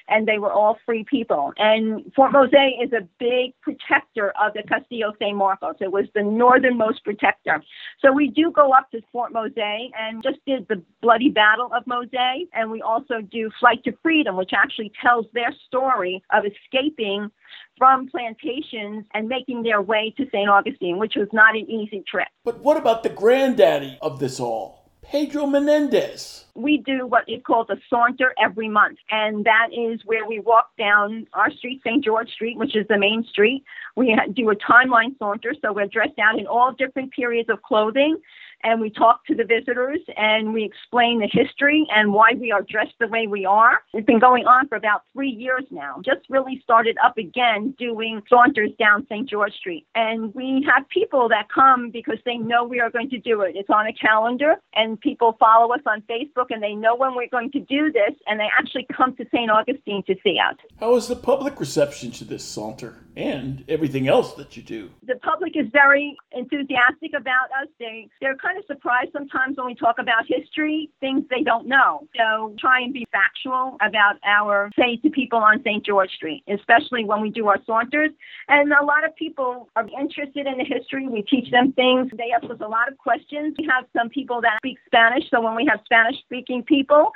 and 0.09 0.27
they 0.27 0.39
were 0.39 0.53
all 0.53 0.79
free 0.85 1.05
people. 1.05 1.53
And 1.59 2.11
Fort 2.15 2.33
Mose 2.33 2.51
is 2.83 2.93
a 2.93 3.07
big 3.19 3.53
protector 3.61 4.33
of 4.41 4.55
the 4.55 4.63
Castillo 4.63 5.13
San 5.19 5.37
Marcos. 5.37 5.77
It 5.81 5.93
was 5.93 6.07
the 6.15 6.23
northernmost 6.23 7.05
protector. 7.05 7.63
So 8.01 8.13
we 8.13 8.29
do 8.29 8.51
go 8.51 8.73
up 8.73 8.91
to 8.93 9.01
Fort 9.13 9.33
Mose 9.33 9.53
and 9.57 10.23
just 10.23 10.39
did 10.47 10.67
the 10.69 10.83
bloody 11.03 11.29
battle 11.29 11.71
of 11.77 11.87
Mose. 11.87 12.09
And 12.53 12.71
we 12.71 12.83
also 12.83 13.21
do 13.21 13.51
Flight 13.61 13.85
to 13.85 13.93
Freedom, 14.03 14.37
which 14.37 14.51
actually 14.55 14.93
tells 15.03 15.27
their 15.35 15.53
story 15.67 16.23
of 16.33 16.45
escaping 16.45 17.31
from 17.77 18.09
plantations 18.09 19.05
and 19.15 19.29
making 19.29 19.63
their 19.63 19.81
way 19.81 20.13
to 20.17 20.27
St. 20.33 20.49
Augustine, 20.49 20.99
which 20.99 21.15
was 21.17 21.29
not 21.33 21.55
an 21.55 21.71
easy 21.71 22.03
trip. 22.09 22.29
But 22.45 22.61
what 22.61 22.77
about 22.77 23.03
the 23.03 23.09
granddaddy 23.09 23.99
of 24.03 24.19
this 24.19 24.41
all? 24.41 24.88
Pedro 25.11 25.47
Menendez. 25.47 26.45
We 26.55 26.77
do 26.79 27.07
what 27.07 27.27
is 27.27 27.41
called 27.47 27.71
a 27.71 27.77
saunter 27.89 28.35
every 28.39 28.69
month, 28.69 28.99
and 29.11 29.43
that 29.47 29.69
is 29.73 30.01
where 30.05 30.27
we 30.27 30.39
walk 30.39 30.71
down 30.77 31.27
our 31.33 31.51
street, 31.51 31.81
St. 31.83 32.05
George 32.05 32.29
Street, 32.31 32.59
which 32.59 32.77
is 32.77 32.87
the 32.89 32.99
main 32.99 33.25
street. 33.25 33.65
We 33.97 34.15
do 34.35 34.51
a 34.51 34.57
timeline 34.57 35.17
saunter, 35.19 35.55
so 35.63 35.73
we're 35.73 35.87
dressed 35.87 36.19
out 36.19 36.39
in 36.39 36.47
all 36.47 36.73
different 36.73 37.13
periods 37.13 37.49
of 37.49 37.63
clothing 37.63 38.19
and 38.63 38.81
we 38.81 38.91
talk 38.91 39.25
to 39.27 39.35
the 39.35 39.45
visitors 39.45 40.01
and 40.17 40.53
we 40.53 40.65
explain 40.65 41.21
the 41.21 41.29
history 41.31 41.87
and 41.95 42.13
why 42.13 42.33
we 42.39 42.53
are 42.53 42.63
dressed 42.63 42.95
the 43.01 43.09
way 43.09 43.27
we 43.27 43.45
are. 43.45 43.83
It's 43.93 44.07
been 44.07 44.19
going 44.19 44.47
on 44.47 44.69
for 44.69 44.77
about 44.77 45.03
three 45.13 45.31
years 45.31 45.65
now. 45.71 46.01
Just 46.05 46.29
really 46.29 46.61
started 46.63 46.97
up 47.05 47.19
again 47.19 47.75
doing 47.79 48.23
saunters 48.29 48.71
down 48.79 49.07
St. 49.09 49.29
George 49.29 49.53
Street. 49.55 49.87
And 49.95 50.35
we 50.35 50.67
have 50.69 50.89
people 50.89 51.29
that 51.29 51.49
come 51.53 51.91
because 51.91 52.19
they 52.25 52.37
know 52.37 52.65
we 52.65 52.81
are 52.81 52.91
going 52.91 53.11
to 53.11 53.19
do 53.19 53.43
it. 53.43 53.57
It's 53.57 53.71
on 53.71 53.87
a 53.87 53.93
calendar 53.93 54.57
and 54.75 55.01
people 55.01 55.37
follow 55.39 55.73
us 55.73 55.81
on 55.87 56.03
Facebook 56.03 56.47
and 56.51 56.63
they 56.63 56.75
know 56.75 56.97
when 56.97 57.15
we're 57.15 57.29
going 57.29 57.51
to 57.53 57.61
do 57.61 57.93
this 57.93 58.15
and 58.27 58.41
they 58.41 58.49
actually 58.59 58.87
come 58.95 59.15
to 59.17 59.25
St. 59.33 59.51
Augustine 59.51 60.03
to 60.07 60.15
see 60.23 60.39
us. 60.39 60.57
How 60.81 60.97
is 60.97 61.09
the 61.09 61.17
public 61.17 61.61
reception 61.61 62.11
to 62.13 62.25
this 62.25 62.45
saunter 62.45 62.97
and 63.19 63.65
everything 63.69 64.07
else 64.07 64.35
that 64.35 64.57
you 64.57 64.63
do? 64.63 64.89
The 65.05 65.17
public 65.17 65.57
is 65.57 65.67
very 65.73 66.17
enthusiastic 66.31 67.11
about 67.17 67.51
us. 67.61 67.69
They 67.81 68.09
they're 68.21 68.37
kind 68.37 68.57
of 68.57 68.65
surprised 68.67 69.11
sometimes 69.13 69.57
when 69.57 69.67
we 69.67 69.75
talk 69.75 69.97
about 69.99 70.25
history, 70.27 70.89
things 71.01 71.25
they 71.29 71.43
don't 71.43 71.67
know. 71.67 72.07
So 72.17 72.55
try 72.61 72.81
and 72.81 72.93
be 72.93 73.07
factual 73.11 73.77
about 73.81 74.17
our 74.25 74.71
say 74.79 74.97
to 75.03 75.11
people 75.11 75.41
on 75.41 75.61
St. 75.65 75.85
George 75.85 76.11
Street, 76.13 76.45
especially 76.49 77.05
when 77.05 77.21
we 77.21 77.31
do 77.31 77.49
our 77.49 77.59
saunters. 77.67 78.11
And 78.47 78.73
a 78.73 78.85
lot 78.85 79.05
of 79.05 79.15
people 79.17 79.69
are 79.75 79.87
interested 80.01 80.47
in 80.47 80.57
the 80.57 80.65
history. 80.65 81.09
We 81.09 81.23
teach 81.23 81.51
them 81.51 81.73
things. 81.73 82.13
They 82.17 82.31
ask 82.31 82.45
us 82.45 82.61
a 82.61 82.69
lot 82.69 82.91
of 82.91 82.97
questions. 82.99 83.57
We 83.59 83.67
have 83.67 83.85
some 83.97 84.11
people 84.11 84.41
that 84.43 84.59
speak 84.59 84.79
Spanish, 84.87 85.29
so 85.29 85.41
when 85.41 85.57
we 85.57 85.67
have 85.69 85.81
Spanish 85.85 86.21
speaking 86.21 86.63
people, 86.63 87.11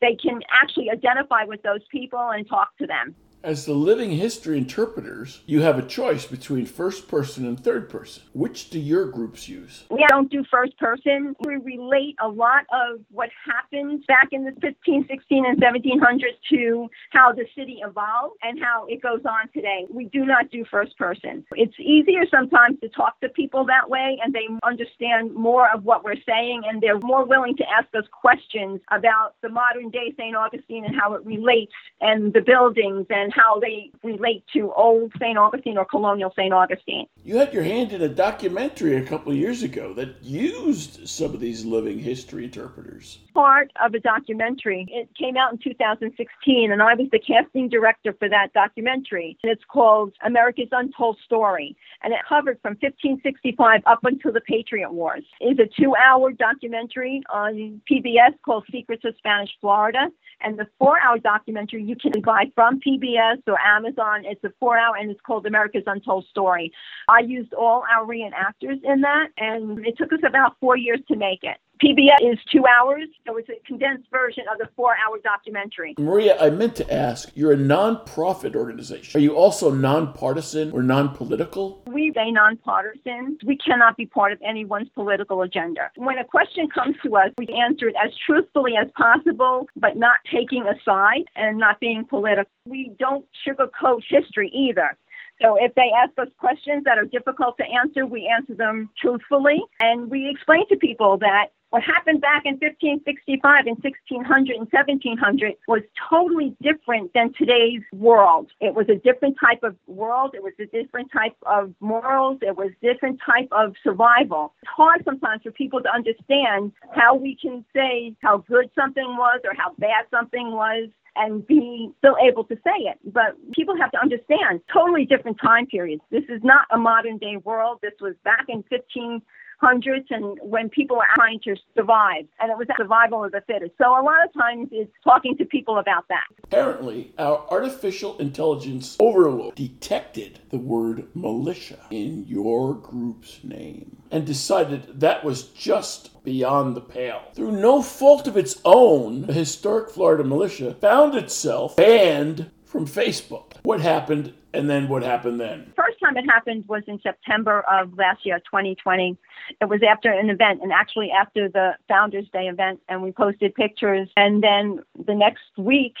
they 0.00 0.14
can 0.14 0.40
actually 0.62 0.88
identify 0.90 1.42
with 1.44 1.62
those 1.62 1.80
people 1.90 2.30
and 2.30 2.48
talk 2.48 2.76
to 2.78 2.86
them. 2.86 3.16
As 3.44 3.66
the 3.66 3.72
living 3.72 4.10
history 4.10 4.58
interpreters, 4.58 5.42
you 5.46 5.62
have 5.62 5.78
a 5.78 5.86
choice 5.86 6.26
between 6.26 6.66
first 6.66 7.06
person 7.06 7.46
and 7.46 7.58
third 7.58 7.88
person. 7.88 8.24
Which 8.32 8.68
do 8.68 8.80
your 8.80 9.06
groups 9.06 9.48
use? 9.48 9.84
We 9.90 10.04
don't 10.08 10.28
do 10.28 10.44
first 10.50 10.76
person. 10.76 11.36
We 11.46 11.56
relate 11.56 12.16
a 12.20 12.26
lot 12.26 12.66
of 12.72 13.00
what 13.12 13.30
happened 13.46 14.04
back 14.08 14.30
in 14.32 14.44
the 14.44 14.52
15, 14.60 15.06
16, 15.08 15.46
and 15.46 15.60
1700s 15.60 16.20
to 16.50 16.88
how 17.10 17.32
the 17.32 17.46
city 17.56 17.78
evolved 17.84 18.34
and 18.42 18.58
how 18.60 18.86
it 18.86 19.00
goes 19.00 19.20
on 19.24 19.48
today. 19.54 19.86
We 19.88 20.06
do 20.06 20.26
not 20.26 20.50
do 20.50 20.64
first 20.68 20.98
person. 20.98 21.44
It's 21.52 21.78
easier 21.78 22.24
sometimes 22.28 22.80
to 22.80 22.88
talk 22.88 23.20
to 23.20 23.28
people 23.28 23.64
that 23.66 23.88
way 23.88 24.18
and 24.22 24.34
they 24.34 24.48
understand 24.64 25.32
more 25.32 25.68
of 25.72 25.84
what 25.84 26.02
we're 26.02 26.20
saying 26.26 26.62
and 26.68 26.80
they're 26.80 26.98
more 26.98 27.24
willing 27.24 27.56
to 27.58 27.64
ask 27.70 27.86
us 27.94 28.04
questions 28.10 28.80
about 28.90 29.34
the 29.42 29.48
modern 29.48 29.90
day 29.90 30.12
St. 30.18 30.34
Augustine 30.34 30.84
and 30.84 30.96
how 31.00 31.14
it 31.14 31.24
relates 31.24 31.72
and 32.00 32.32
the 32.32 32.40
buildings 32.40 33.06
and 33.10 33.27
and 33.28 33.34
how 33.34 33.60
they 33.60 33.90
relate 34.02 34.42
to 34.54 34.72
old 34.72 35.12
St. 35.20 35.36
Augustine 35.36 35.76
or 35.76 35.84
colonial 35.84 36.32
St. 36.34 36.50
Augustine. 36.50 37.06
You 37.24 37.36
had 37.36 37.52
your 37.52 37.62
hand 37.62 37.92
in 37.92 38.00
a 38.00 38.08
documentary 38.08 38.96
a 38.96 39.04
couple 39.04 39.32
of 39.32 39.36
years 39.36 39.62
ago 39.62 39.92
that 39.94 40.22
used 40.22 41.06
some 41.06 41.34
of 41.34 41.40
these 41.40 41.62
living 41.62 41.98
history 41.98 42.44
interpreters. 42.44 43.18
Part 43.34 43.70
of 43.84 43.92
a 43.92 44.00
documentary. 44.00 44.86
It 44.88 45.10
came 45.14 45.36
out 45.36 45.52
in 45.52 45.58
2016, 45.58 46.72
and 46.72 46.82
I 46.82 46.94
was 46.94 47.08
the 47.12 47.18
casting 47.18 47.68
director 47.68 48.14
for 48.18 48.30
that 48.30 48.54
documentary. 48.54 49.36
And 49.42 49.52
it's 49.52 49.64
called 49.70 50.14
America's 50.24 50.68
Untold 50.72 51.18
Story, 51.22 51.76
and 52.02 52.14
it 52.14 52.20
covered 52.26 52.58
from 52.62 52.78
1565 52.80 53.82
up 53.84 53.98
until 54.04 54.32
the 54.32 54.40
Patriot 54.40 54.90
Wars. 54.90 55.24
It's 55.40 55.60
a 55.60 55.68
two-hour 55.78 56.32
documentary 56.32 57.22
on 57.30 57.82
PBS 57.90 58.40
called 58.42 58.64
Secrets 58.72 59.04
of 59.04 59.14
Spanish 59.18 59.50
Florida, 59.60 60.08
and 60.40 60.58
the 60.58 60.66
four-hour 60.78 61.18
documentary 61.18 61.84
you 61.84 61.96
can 61.96 62.22
buy 62.22 62.44
from 62.54 62.80
PBS 62.80 63.17
CBS 63.18 63.42
or 63.46 63.58
Amazon. 63.60 64.24
It's 64.24 64.42
a 64.44 64.50
four 64.60 64.78
hour 64.78 64.96
and 64.96 65.10
it's 65.10 65.20
called 65.20 65.46
America's 65.46 65.84
Untold 65.86 66.26
Story. 66.30 66.72
I 67.08 67.20
used 67.20 67.52
all 67.54 67.84
our 67.94 68.06
reenactors 68.06 68.82
in 68.84 69.00
that, 69.02 69.28
and 69.36 69.84
it 69.86 69.96
took 69.98 70.12
us 70.12 70.20
about 70.26 70.56
four 70.60 70.76
years 70.76 71.00
to 71.08 71.16
make 71.16 71.40
it. 71.42 71.58
PBS 71.82 72.32
is 72.32 72.38
two 72.50 72.64
hours, 72.66 73.08
so 73.26 73.36
it's 73.36 73.48
a 73.48 73.60
condensed 73.66 74.08
version 74.10 74.44
of 74.50 74.58
the 74.58 74.68
four 74.74 74.94
hour 74.94 75.18
documentary. 75.22 75.94
Maria, 75.98 76.36
I 76.40 76.50
meant 76.50 76.74
to 76.76 76.92
ask 76.92 77.30
you're 77.34 77.52
a 77.52 77.56
nonprofit 77.56 78.56
organization. 78.56 79.18
Are 79.18 79.22
you 79.22 79.36
also 79.36 79.70
nonpartisan 79.70 80.72
or 80.72 80.82
non 80.82 81.14
political? 81.14 81.82
We 81.86 82.12
say 82.14 82.30
nonpartisan. 82.30 83.38
We 83.44 83.56
cannot 83.56 83.96
be 83.96 84.06
part 84.06 84.32
of 84.32 84.40
anyone's 84.42 84.88
political 84.94 85.42
agenda. 85.42 85.90
When 85.96 86.18
a 86.18 86.24
question 86.24 86.68
comes 86.68 86.96
to 87.04 87.16
us, 87.16 87.30
we 87.38 87.46
answer 87.48 87.88
it 87.88 87.94
as 88.02 88.10
truthfully 88.26 88.72
as 88.80 88.88
possible, 88.96 89.68
but 89.76 89.96
not 89.96 90.16
taking 90.32 90.64
a 90.64 90.74
side 90.84 91.24
and 91.36 91.58
not 91.58 91.78
being 91.80 92.04
political. 92.04 92.50
We 92.66 92.92
don't 92.98 93.24
sugarcoat 93.46 94.02
history 94.08 94.50
either. 94.52 94.96
So 95.40 95.56
if 95.60 95.74
they 95.74 95.90
ask 95.96 96.18
us 96.18 96.28
questions 96.38 96.84
that 96.84 96.98
are 96.98 97.04
difficult 97.04 97.56
to 97.58 97.64
answer, 97.64 98.04
we 98.06 98.26
answer 98.26 98.54
them 98.54 98.90
truthfully. 99.00 99.62
And 99.80 100.10
we 100.10 100.28
explain 100.28 100.68
to 100.68 100.76
people 100.76 101.18
that 101.18 101.50
what 101.70 101.82
happened 101.82 102.20
back 102.20 102.44
in 102.46 102.54
1565 102.54 103.66
and 103.66 103.76
1600 103.82 104.56
and 104.56 104.68
1700 104.72 105.54
was 105.66 105.82
totally 106.08 106.56
different 106.62 107.12
than 107.12 107.32
today's 107.36 107.82
world. 107.92 108.48
It 108.60 108.74
was 108.74 108.88
a 108.88 108.96
different 108.96 109.36
type 109.38 109.62
of 109.62 109.76
world. 109.86 110.34
It 110.34 110.42
was 110.42 110.54
a 110.58 110.66
different 110.66 111.12
type 111.12 111.36
of 111.44 111.74
morals. 111.80 112.38
It 112.40 112.56
was 112.56 112.70
different 112.80 113.20
type 113.24 113.48
of 113.52 113.74
survival. 113.84 114.54
It's 114.62 114.70
hard 114.74 115.02
sometimes 115.04 115.42
for 115.42 115.50
people 115.50 115.82
to 115.82 115.92
understand 115.92 116.72
how 116.94 117.14
we 117.14 117.36
can 117.36 117.64
say 117.74 118.14
how 118.22 118.38
good 118.38 118.70
something 118.74 119.16
was 119.18 119.40
or 119.44 119.52
how 119.54 119.74
bad 119.78 120.06
something 120.10 120.52
was 120.52 120.88
and 121.16 121.46
be 121.46 121.90
still 121.98 122.16
able 122.22 122.44
to 122.44 122.54
say 122.56 122.88
it. 122.88 122.98
But 123.04 123.36
people 123.52 123.76
have 123.76 123.90
to 123.90 123.98
understand 123.98 124.60
totally 124.72 125.04
different 125.04 125.38
time 125.40 125.66
periods. 125.66 126.02
This 126.10 126.24
is 126.28 126.40
not 126.42 126.66
a 126.70 126.78
modern 126.78 127.18
day 127.18 127.36
world. 127.44 127.80
This 127.82 127.94
was 128.00 128.14
back 128.24 128.46
in 128.48 128.62
15 128.70 129.20
hundreds 129.60 130.06
and 130.10 130.38
when 130.42 130.68
people 130.68 130.96
are 130.96 131.08
trying 131.14 131.40
to 131.40 131.56
survive. 131.76 132.24
And 132.40 132.50
it 132.50 132.56
was 132.56 132.66
survival 132.76 133.24
of 133.24 133.32
the 133.32 133.42
fittest. 133.46 133.72
So 133.78 133.90
a 133.90 134.02
lot 134.02 134.24
of 134.24 134.32
times 134.32 134.68
it's 134.70 134.90
talking 135.04 135.36
to 135.38 135.44
people 135.44 135.78
about 135.78 136.06
that. 136.08 136.24
Apparently, 136.44 137.12
our 137.18 137.46
artificial 137.50 138.16
intelligence 138.18 138.96
overlord 139.00 139.54
detected 139.54 140.40
the 140.50 140.58
word 140.58 141.08
militia 141.14 141.78
in 141.90 142.24
your 142.26 142.74
group's 142.74 143.40
name 143.42 143.96
and 144.10 144.26
decided 144.26 145.00
that 145.00 145.24
was 145.24 145.44
just 145.44 146.22
beyond 146.24 146.76
the 146.76 146.80
pale. 146.80 147.22
Through 147.34 147.52
no 147.52 147.82
fault 147.82 148.26
of 148.26 148.36
its 148.36 148.60
own, 148.64 149.26
the 149.26 149.32
historic 149.32 149.90
Florida 149.90 150.24
militia 150.24 150.74
found 150.74 151.14
itself 151.14 151.76
banned 151.76 152.50
from 152.64 152.86
Facebook. 152.86 153.52
What 153.62 153.80
happened 153.80 154.34
and 154.52 154.68
then 154.68 154.88
what 154.88 155.02
happened 155.02 155.40
then? 155.40 155.72
Time 156.08 156.16
it 156.16 156.28
happened 156.30 156.64
was 156.68 156.82
in 156.86 156.98
September 157.02 157.64
of 157.70 157.96
last 157.98 158.24
year, 158.24 158.38
2020. 158.38 159.18
It 159.60 159.68
was 159.68 159.80
after 159.88 160.10
an 160.10 160.30
event, 160.30 160.60
and 160.62 160.72
actually 160.72 161.10
after 161.10 161.48
the 161.48 161.72
Founders 161.88 162.26
Day 162.32 162.48
event, 162.48 162.80
and 162.88 163.02
we 163.02 163.12
posted 163.12 163.54
pictures. 163.54 164.08
And 164.16 164.42
then 164.42 164.80
the 165.06 165.14
next 165.14 165.42
week, 165.58 165.94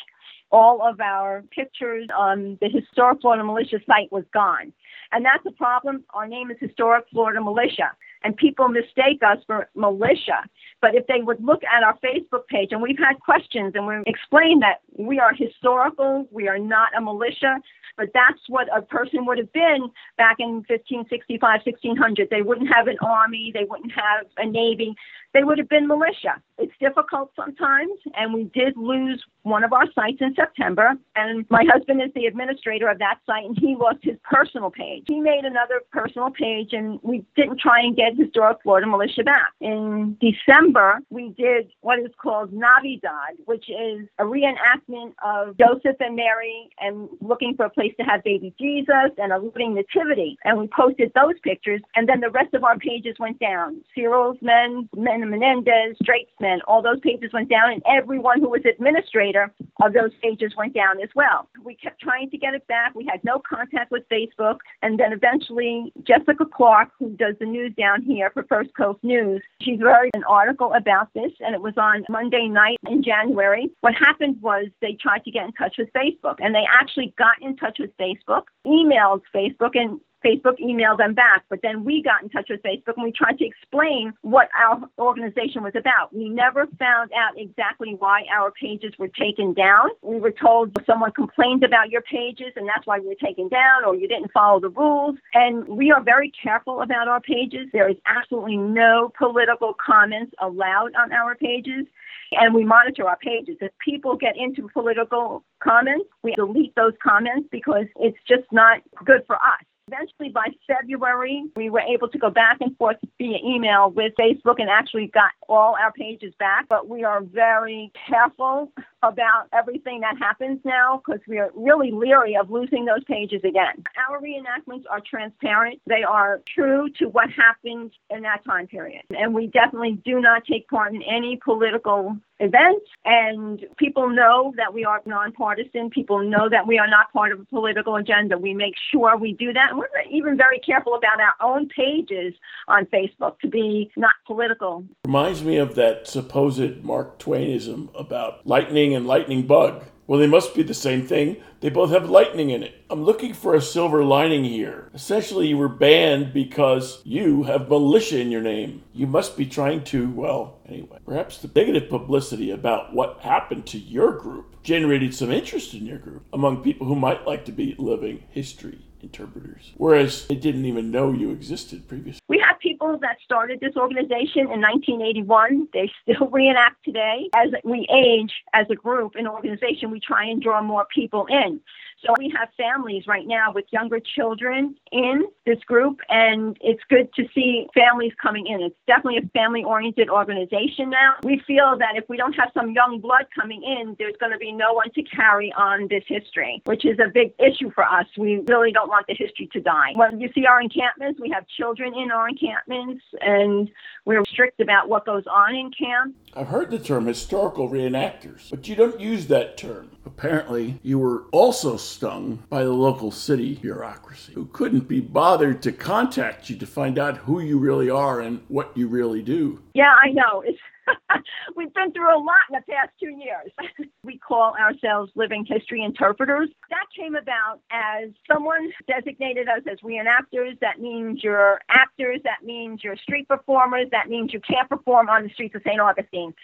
all 0.50 0.80
of 0.82 1.00
our 1.00 1.44
pictures 1.50 2.08
on 2.16 2.56
the 2.62 2.68
Historic 2.70 3.20
Florida 3.20 3.44
Militia 3.44 3.80
site 3.86 4.10
was 4.10 4.24
gone. 4.32 4.72
And 5.12 5.24
that's 5.24 5.44
a 5.46 5.52
problem. 5.52 6.04
Our 6.14 6.26
name 6.26 6.50
is 6.50 6.56
Historic 6.58 7.04
Florida 7.12 7.42
Militia 7.42 7.92
and 8.22 8.36
people 8.36 8.68
mistake 8.68 9.20
us 9.26 9.38
for 9.46 9.68
militia. 9.74 10.44
But 10.80 10.94
if 10.94 11.06
they 11.06 11.22
would 11.22 11.42
look 11.42 11.62
at 11.64 11.82
our 11.82 11.98
Facebook 11.98 12.46
page, 12.48 12.68
and 12.72 12.82
we've 12.82 12.98
had 12.98 13.20
questions, 13.20 13.72
and 13.74 13.86
we 13.86 13.94
explain 14.06 14.60
that 14.60 14.80
we 14.96 15.18
are 15.18 15.32
historical, 15.34 16.26
we 16.30 16.48
are 16.48 16.58
not 16.58 16.96
a 16.96 17.00
militia, 17.00 17.56
but 17.96 18.10
that's 18.14 18.40
what 18.48 18.68
a 18.74 18.80
person 18.80 19.26
would 19.26 19.38
have 19.38 19.52
been 19.52 19.90
back 20.16 20.36
in 20.38 20.64
1565, 20.68 21.40
1600. 21.64 22.28
They 22.30 22.42
wouldn't 22.42 22.72
have 22.72 22.86
an 22.86 22.96
army, 23.02 23.50
they 23.52 23.64
wouldn't 23.64 23.92
have 23.92 24.26
a 24.36 24.46
navy, 24.46 24.94
they 25.34 25.44
would 25.44 25.58
have 25.58 25.68
been 25.68 25.86
militia. 25.86 26.40
It's 26.58 26.72
difficult 26.80 27.32
sometimes, 27.36 27.92
and 28.14 28.32
we 28.32 28.44
did 28.44 28.76
lose 28.76 29.22
one 29.42 29.64
of 29.64 29.72
our 29.72 29.84
sites 29.92 30.18
in 30.20 30.34
September. 30.34 30.94
And 31.16 31.44
my 31.50 31.64
husband 31.70 32.00
is 32.00 32.10
the 32.14 32.26
administrator 32.26 32.88
of 32.88 32.98
that 32.98 33.18
site, 33.26 33.44
and 33.44 33.58
he 33.58 33.76
lost 33.78 33.98
his 34.02 34.16
personal 34.24 34.70
page. 34.70 35.04
He 35.06 35.20
made 35.20 35.44
another 35.44 35.82
personal 35.92 36.30
page, 36.30 36.72
and 36.72 36.98
we 37.02 37.24
didn't 37.36 37.60
try 37.60 37.80
and 37.80 37.96
get 37.96 38.07
get 38.08 38.18
Historic 38.18 38.58
Florida 38.62 38.86
Militia 38.86 39.22
back. 39.24 39.52
In 39.60 40.16
December, 40.20 40.98
we 41.10 41.30
did 41.30 41.70
what 41.80 41.98
is 41.98 42.10
called 42.20 42.52
Navidad, 42.52 43.36
which 43.44 43.68
is 43.68 44.06
a 44.18 44.24
reenactment 44.24 45.14
of 45.24 45.56
Joseph 45.58 45.96
and 46.00 46.16
Mary 46.16 46.70
and 46.80 47.08
looking 47.20 47.54
for 47.56 47.66
a 47.66 47.70
place 47.70 47.92
to 47.98 48.04
have 48.04 48.22
baby 48.24 48.54
Jesus 48.58 49.10
and 49.18 49.32
a 49.32 49.38
living 49.38 49.74
nativity. 49.74 50.38
And 50.44 50.58
we 50.58 50.68
posted 50.68 51.12
those 51.14 51.34
pictures, 51.42 51.80
and 51.94 52.08
then 52.08 52.20
the 52.20 52.30
rest 52.30 52.54
of 52.54 52.64
our 52.64 52.78
pages 52.78 53.16
went 53.18 53.38
down. 53.38 53.82
Searle's 53.94 54.38
men, 54.40 54.88
Men 54.96 55.28
Menendez, 55.28 55.96
Drake's 56.04 56.32
men, 56.40 56.60
all 56.66 56.82
those 56.82 57.00
pages 57.00 57.32
went 57.32 57.48
down, 57.48 57.72
and 57.72 57.82
everyone 57.86 58.40
who 58.40 58.48
was 58.48 58.62
administrator 58.68 59.52
of 59.82 59.92
those 59.92 60.10
pages 60.22 60.54
went 60.56 60.74
down 60.74 61.00
as 61.02 61.08
well. 61.14 61.48
We 61.64 61.74
kept 61.74 62.00
trying 62.00 62.30
to 62.30 62.38
get 62.38 62.54
it 62.54 62.66
back. 62.66 62.94
We 62.94 63.06
had 63.10 63.22
no 63.24 63.40
contact 63.48 63.90
with 63.90 64.08
Facebook, 64.08 64.58
and 64.82 64.98
then 64.98 65.12
eventually 65.12 65.92
Jessica 66.02 66.44
Clark, 66.44 66.90
who 66.98 67.10
does 67.10 67.34
the 67.40 67.46
news 67.46 67.72
down 67.76 67.97
here 68.02 68.30
for 68.30 68.44
First 68.44 68.70
Coast 68.76 69.02
News, 69.02 69.42
she 69.62 69.76
wrote 69.76 70.10
an 70.14 70.24
article 70.24 70.72
about 70.74 71.12
this, 71.14 71.32
and 71.40 71.54
it 71.54 71.62
was 71.62 71.74
on 71.76 72.04
Monday 72.08 72.48
night 72.48 72.78
in 72.88 73.02
January. 73.02 73.70
What 73.80 73.94
happened 73.94 74.40
was 74.40 74.66
they 74.80 74.96
tried 75.00 75.24
to 75.24 75.30
get 75.30 75.44
in 75.44 75.52
touch 75.52 75.76
with 75.78 75.92
Facebook, 75.92 76.36
and 76.38 76.54
they 76.54 76.64
actually 76.80 77.14
got 77.18 77.40
in 77.40 77.56
touch 77.56 77.78
with 77.78 77.90
Facebook, 77.98 78.44
emailed 78.66 79.22
Facebook, 79.34 79.72
and 79.74 80.00
Facebook 80.24 80.58
emailed 80.62 80.98
them 80.98 81.14
back, 81.14 81.44
but 81.48 81.60
then 81.62 81.84
we 81.84 82.02
got 82.02 82.22
in 82.22 82.28
touch 82.28 82.48
with 82.50 82.60
Facebook 82.62 82.94
and 82.96 83.04
we 83.04 83.12
tried 83.12 83.38
to 83.38 83.44
explain 83.46 84.12
what 84.22 84.48
our 84.58 84.80
organization 84.98 85.62
was 85.62 85.74
about. 85.76 86.14
We 86.14 86.28
never 86.28 86.66
found 86.78 87.10
out 87.12 87.34
exactly 87.36 87.94
why 87.98 88.24
our 88.34 88.50
pages 88.50 88.92
were 88.98 89.08
taken 89.08 89.54
down. 89.54 89.90
We 90.02 90.18
were 90.18 90.32
told 90.32 90.76
someone 90.86 91.12
complained 91.12 91.64
about 91.64 91.90
your 91.90 92.02
pages 92.02 92.52
and 92.56 92.66
that's 92.68 92.86
why 92.86 92.98
we 92.98 93.06
were 93.06 93.14
taken 93.14 93.48
down 93.48 93.84
or 93.86 93.94
you 93.94 94.08
didn't 94.08 94.32
follow 94.32 94.60
the 94.60 94.70
rules. 94.70 95.16
And 95.34 95.66
we 95.68 95.92
are 95.92 96.02
very 96.02 96.32
careful 96.42 96.82
about 96.82 97.08
our 97.08 97.20
pages. 97.20 97.68
There 97.72 97.88
is 97.88 97.96
absolutely 98.06 98.56
no 98.56 99.12
political 99.16 99.74
comments 99.74 100.32
allowed 100.40 100.94
on 100.96 101.12
our 101.12 101.34
pages 101.36 101.86
and 102.32 102.54
we 102.54 102.64
monitor 102.64 103.08
our 103.08 103.16
pages. 103.16 103.56
If 103.60 103.72
people 103.78 104.16
get 104.16 104.36
into 104.36 104.68
political 104.68 105.44
comments, 105.62 106.06
we 106.22 106.34
delete 106.34 106.74
those 106.74 106.92
comments 107.02 107.48
because 107.50 107.86
it's 107.96 108.18
just 108.26 108.50
not 108.52 108.82
good 109.04 109.22
for 109.26 109.36
us. 109.36 109.64
Eventually, 109.90 110.28
by 110.28 110.48
February, 110.66 111.44
we 111.56 111.70
were 111.70 111.80
able 111.80 112.08
to 112.08 112.18
go 112.18 112.28
back 112.28 112.58
and 112.60 112.76
forth 112.76 112.98
via 113.16 113.38
email 113.44 113.90
with 113.90 114.12
Facebook 114.20 114.56
and 114.58 114.68
actually 114.68 115.06
got 115.06 115.30
all 115.48 115.76
our 115.80 115.92
pages 115.92 116.34
back. 116.38 116.66
But 116.68 116.88
we 116.88 117.04
are 117.04 117.22
very 117.22 117.90
careful 118.06 118.70
about 119.02 119.48
everything 119.52 120.00
that 120.00 120.18
happens 120.18 120.60
now 120.64 121.00
because 121.04 121.20
we 121.26 121.38
are 121.38 121.50
really 121.54 121.90
leery 121.90 122.36
of 122.36 122.50
losing 122.50 122.84
those 122.84 123.02
pages 123.04 123.40
again. 123.44 123.82
Our 124.08 124.20
reenactments 124.20 124.84
are 124.90 125.00
transparent, 125.00 125.80
they 125.86 126.02
are 126.02 126.42
true 126.54 126.88
to 126.98 127.06
what 127.06 127.30
happened 127.30 127.92
in 128.10 128.22
that 128.22 128.44
time 128.44 128.66
period. 128.66 129.02
And 129.16 129.32
we 129.32 129.46
definitely 129.46 130.00
do 130.04 130.20
not 130.20 130.44
take 130.44 130.68
part 130.68 130.94
in 130.94 131.02
any 131.02 131.38
political 131.42 132.18
events 132.40 132.86
and 133.04 133.64
people 133.76 134.08
know 134.08 134.52
that 134.56 134.72
we 134.72 134.84
are 134.84 135.00
nonpartisan. 135.06 135.90
People 135.90 136.22
know 136.22 136.48
that 136.48 136.66
we 136.66 136.78
are 136.78 136.88
not 136.88 137.12
part 137.12 137.32
of 137.32 137.40
a 137.40 137.44
political 137.46 137.96
agenda. 137.96 138.38
We 138.38 138.54
make 138.54 138.74
sure 138.90 139.16
we 139.16 139.32
do 139.32 139.52
that 139.52 139.70
and 139.70 139.78
we're 139.78 139.88
even 140.10 140.36
very 140.36 140.58
careful 140.60 140.94
about 140.94 141.20
our 141.20 141.34
own 141.40 141.68
pages 141.68 142.34
on 142.68 142.86
facebook 142.86 143.38
to 143.40 143.48
be 143.48 143.90
not 143.96 144.12
political. 144.26 144.84
Reminds 145.04 145.42
me 145.42 145.56
of 145.56 145.74
that 145.74 146.06
supposed 146.06 146.84
mark 146.84 147.18
twainism 147.18 147.90
about 147.94 148.46
lightning 148.46 148.94
and 148.94 149.06
lightning 149.06 149.46
bug. 149.46 149.84
Well, 150.08 150.18
they 150.18 150.26
must 150.26 150.54
be 150.54 150.62
the 150.62 150.72
same 150.72 151.06
thing. 151.06 151.36
They 151.60 151.68
both 151.68 151.90
have 151.90 152.08
lightning 152.08 152.48
in 152.48 152.62
it. 152.62 152.82
I'm 152.88 153.04
looking 153.04 153.34
for 153.34 153.54
a 153.54 153.60
silver 153.60 154.02
lining 154.02 154.42
here. 154.42 154.90
Essentially, 154.94 155.48
you 155.48 155.58
were 155.58 155.68
banned 155.68 156.32
because 156.32 157.02
you 157.04 157.42
have 157.42 157.68
militia 157.68 158.18
in 158.18 158.30
your 158.30 158.40
name. 158.40 158.82
You 158.94 159.06
must 159.06 159.36
be 159.36 159.44
trying 159.44 159.84
to, 159.84 160.08
well, 160.08 160.60
anyway, 160.66 160.98
perhaps 161.04 161.36
the 161.36 161.50
negative 161.54 161.90
publicity 161.90 162.50
about 162.50 162.94
what 162.94 163.20
happened 163.20 163.66
to 163.66 163.78
your 163.78 164.12
group 164.18 164.62
generated 164.62 165.14
some 165.14 165.30
interest 165.30 165.74
in 165.74 165.84
your 165.84 165.98
group 165.98 166.24
among 166.32 166.62
people 166.62 166.86
who 166.86 166.96
might 166.96 167.26
like 167.26 167.44
to 167.44 167.52
be 167.52 167.76
living 167.78 168.24
history 168.30 168.78
interpreters, 169.02 169.72
whereas 169.76 170.26
they 170.26 170.34
didn't 170.34 170.64
even 170.64 170.90
know 170.90 171.12
you 171.12 171.30
existed 171.30 171.86
previously. 171.86 172.20
We 172.28 172.38
people 172.78 172.98
that 173.00 173.16
started 173.24 173.58
this 173.60 173.76
organization 173.76 174.42
in 174.52 174.60
1981. 174.60 175.68
They 175.72 175.90
still 176.02 176.28
reenact 176.32 176.84
today. 176.84 177.28
As 177.34 177.50
we 177.64 177.86
age 177.92 178.32
as 178.54 178.66
a 178.70 178.74
group, 178.74 179.14
an 179.16 179.26
organization, 179.26 179.90
we 179.90 180.00
try 180.00 180.24
and 180.26 180.40
draw 180.40 180.62
more 180.62 180.86
people 180.94 181.26
in. 181.28 181.60
So 182.06 182.14
we 182.16 182.32
have 182.38 182.48
families 182.56 183.08
right 183.08 183.26
now 183.26 183.52
with 183.52 183.64
younger 183.70 183.98
children 183.98 184.76
in 184.92 185.24
this 185.44 185.58
group, 185.64 185.98
and 186.08 186.56
it's 186.60 186.82
good 186.88 187.12
to 187.14 187.24
see 187.34 187.66
families 187.74 188.12
coming 188.22 188.46
in. 188.46 188.62
It's 188.62 188.76
definitely 188.86 189.18
a 189.18 189.28
family 189.30 189.64
oriented 189.64 190.08
organization 190.08 190.90
now. 190.90 191.14
We 191.24 191.42
feel 191.44 191.76
that 191.78 191.96
if 191.96 192.08
we 192.08 192.16
don't 192.16 192.34
have 192.34 192.50
some 192.54 192.70
young 192.70 193.00
blood 193.00 193.26
coming 193.34 193.64
in, 193.64 193.96
there's 193.98 194.14
going 194.20 194.30
to 194.30 194.38
be 194.38 194.52
no 194.52 194.74
one 194.74 194.92
to 194.92 195.02
carry 195.02 195.52
on 195.54 195.88
this 195.88 196.04
history, 196.06 196.62
which 196.66 196.84
is 196.84 196.98
a 197.00 197.08
big 197.12 197.32
issue 197.40 197.72
for 197.72 197.82
us. 197.84 198.06
We 198.16 198.44
really 198.46 198.70
don't 198.70 198.88
want 198.88 199.06
the 199.08 199.14
history 199.14 199.48
to 199.52 199.60
die. 199.60 199.92
When 199.94 200.20
you 200.20 200.30
see 200.34 200.46
our 200.46 200.60
encampments, 200.60 201.20
we 201.20 201.30
have 201.30 201.48
children 201.48 201.94
in 201.94 202.12
our 202.12 202.28
encampments, 202.28 203.02
and 203.20 203.68
we're 204.04 204.24
strict 204.26 204.60
about 204.60 204.88
what 204.88 205.04
goes 205.04 205.24
on 205.26 205.56
in 205.56 205.72
camp. 205.72 206.14
I've 206.34 206.46
heard 206.46 206.70
the 206.70 206.78
term 206.78 207.06
historical 207.06 207.68
reenactors, 207.68 208.50
but 208.50 208.68
you 208.68 208.76
don't 208.76 209.00
use 209.00 209.26
that 209.26 209.56
term. 209.56 209.90
Apparently, 210.06 210.80
you 210.82 210.98
were 210.98 211.24
also 211.32 211.76
stung 211.76 212.42
by 212.48 212.64
the 212.64 212.72
local 212.72 213.10
city 213.10 213.54
bureaucracy, 213.56 214.32
who 214.32 214.46
couldn't 214.46 214.88
be 214.88 215.00
bothered 215.00 215.62
to 215.62 215.72
contact 215.72 216.48
you 216.48 216.56
to 216.56 216.66
find 216.66 216.98
out 216.98 217.18
who 217.18 217.40
you 217.40 217.58
really 217.58 217.90
are 217.90 218.20
and 218.20 218.40
what 218.48 218.76
you 218.76 218.88
really 218.88 219.22
do. 219.22 219.62
Yeah, 219.74 219.94
I 220.02 220.10
know. 220.10 220.42
It's 220.44 220.58
We've 221.56 221.72
been 221.74 221.92
through 221.92 222.14
a 222.14 222.18
lot 222.18 222.48
in 222.50 222.54
the 222.56 222.72
past 222.72 222.90
two 223.00 223.10
years. 223.10 223.52
we 224.04 224.18
call 224.18 224.54
ourselves 224.58 225.12
living 225.14 225.44
history 225.46 225.82
interpreters. 225.82 226.48
That 226.70 226.86
came 226.96 227.14
about 227.14 227.60
as 227.70 228.10
someone 228.30 228.70
designated 228.86 229.48
us 229.48 229.62
as 229.70 229.78
reenactors. 229.80 230.58
That 230.60 230.80
means 230.80 231.22
you're 231.22 231.60
actors. 231.68 232.20
That 232.24 232.44
means 232.44 232.82
you're 232.82 232.96
street 232.96 233.28
performers. 233.28 233.86
That 233.90 234.08
means 234.08 234.32
you 234.32 234.40
can't 234.40 234.68
perform 234.68 235.08
on 235.08 235.24
the 235.24 235.30
streets 235.30 235.54
of 235.54 235.62
St. 235.64 235.80
Augustine. 235.80 236.34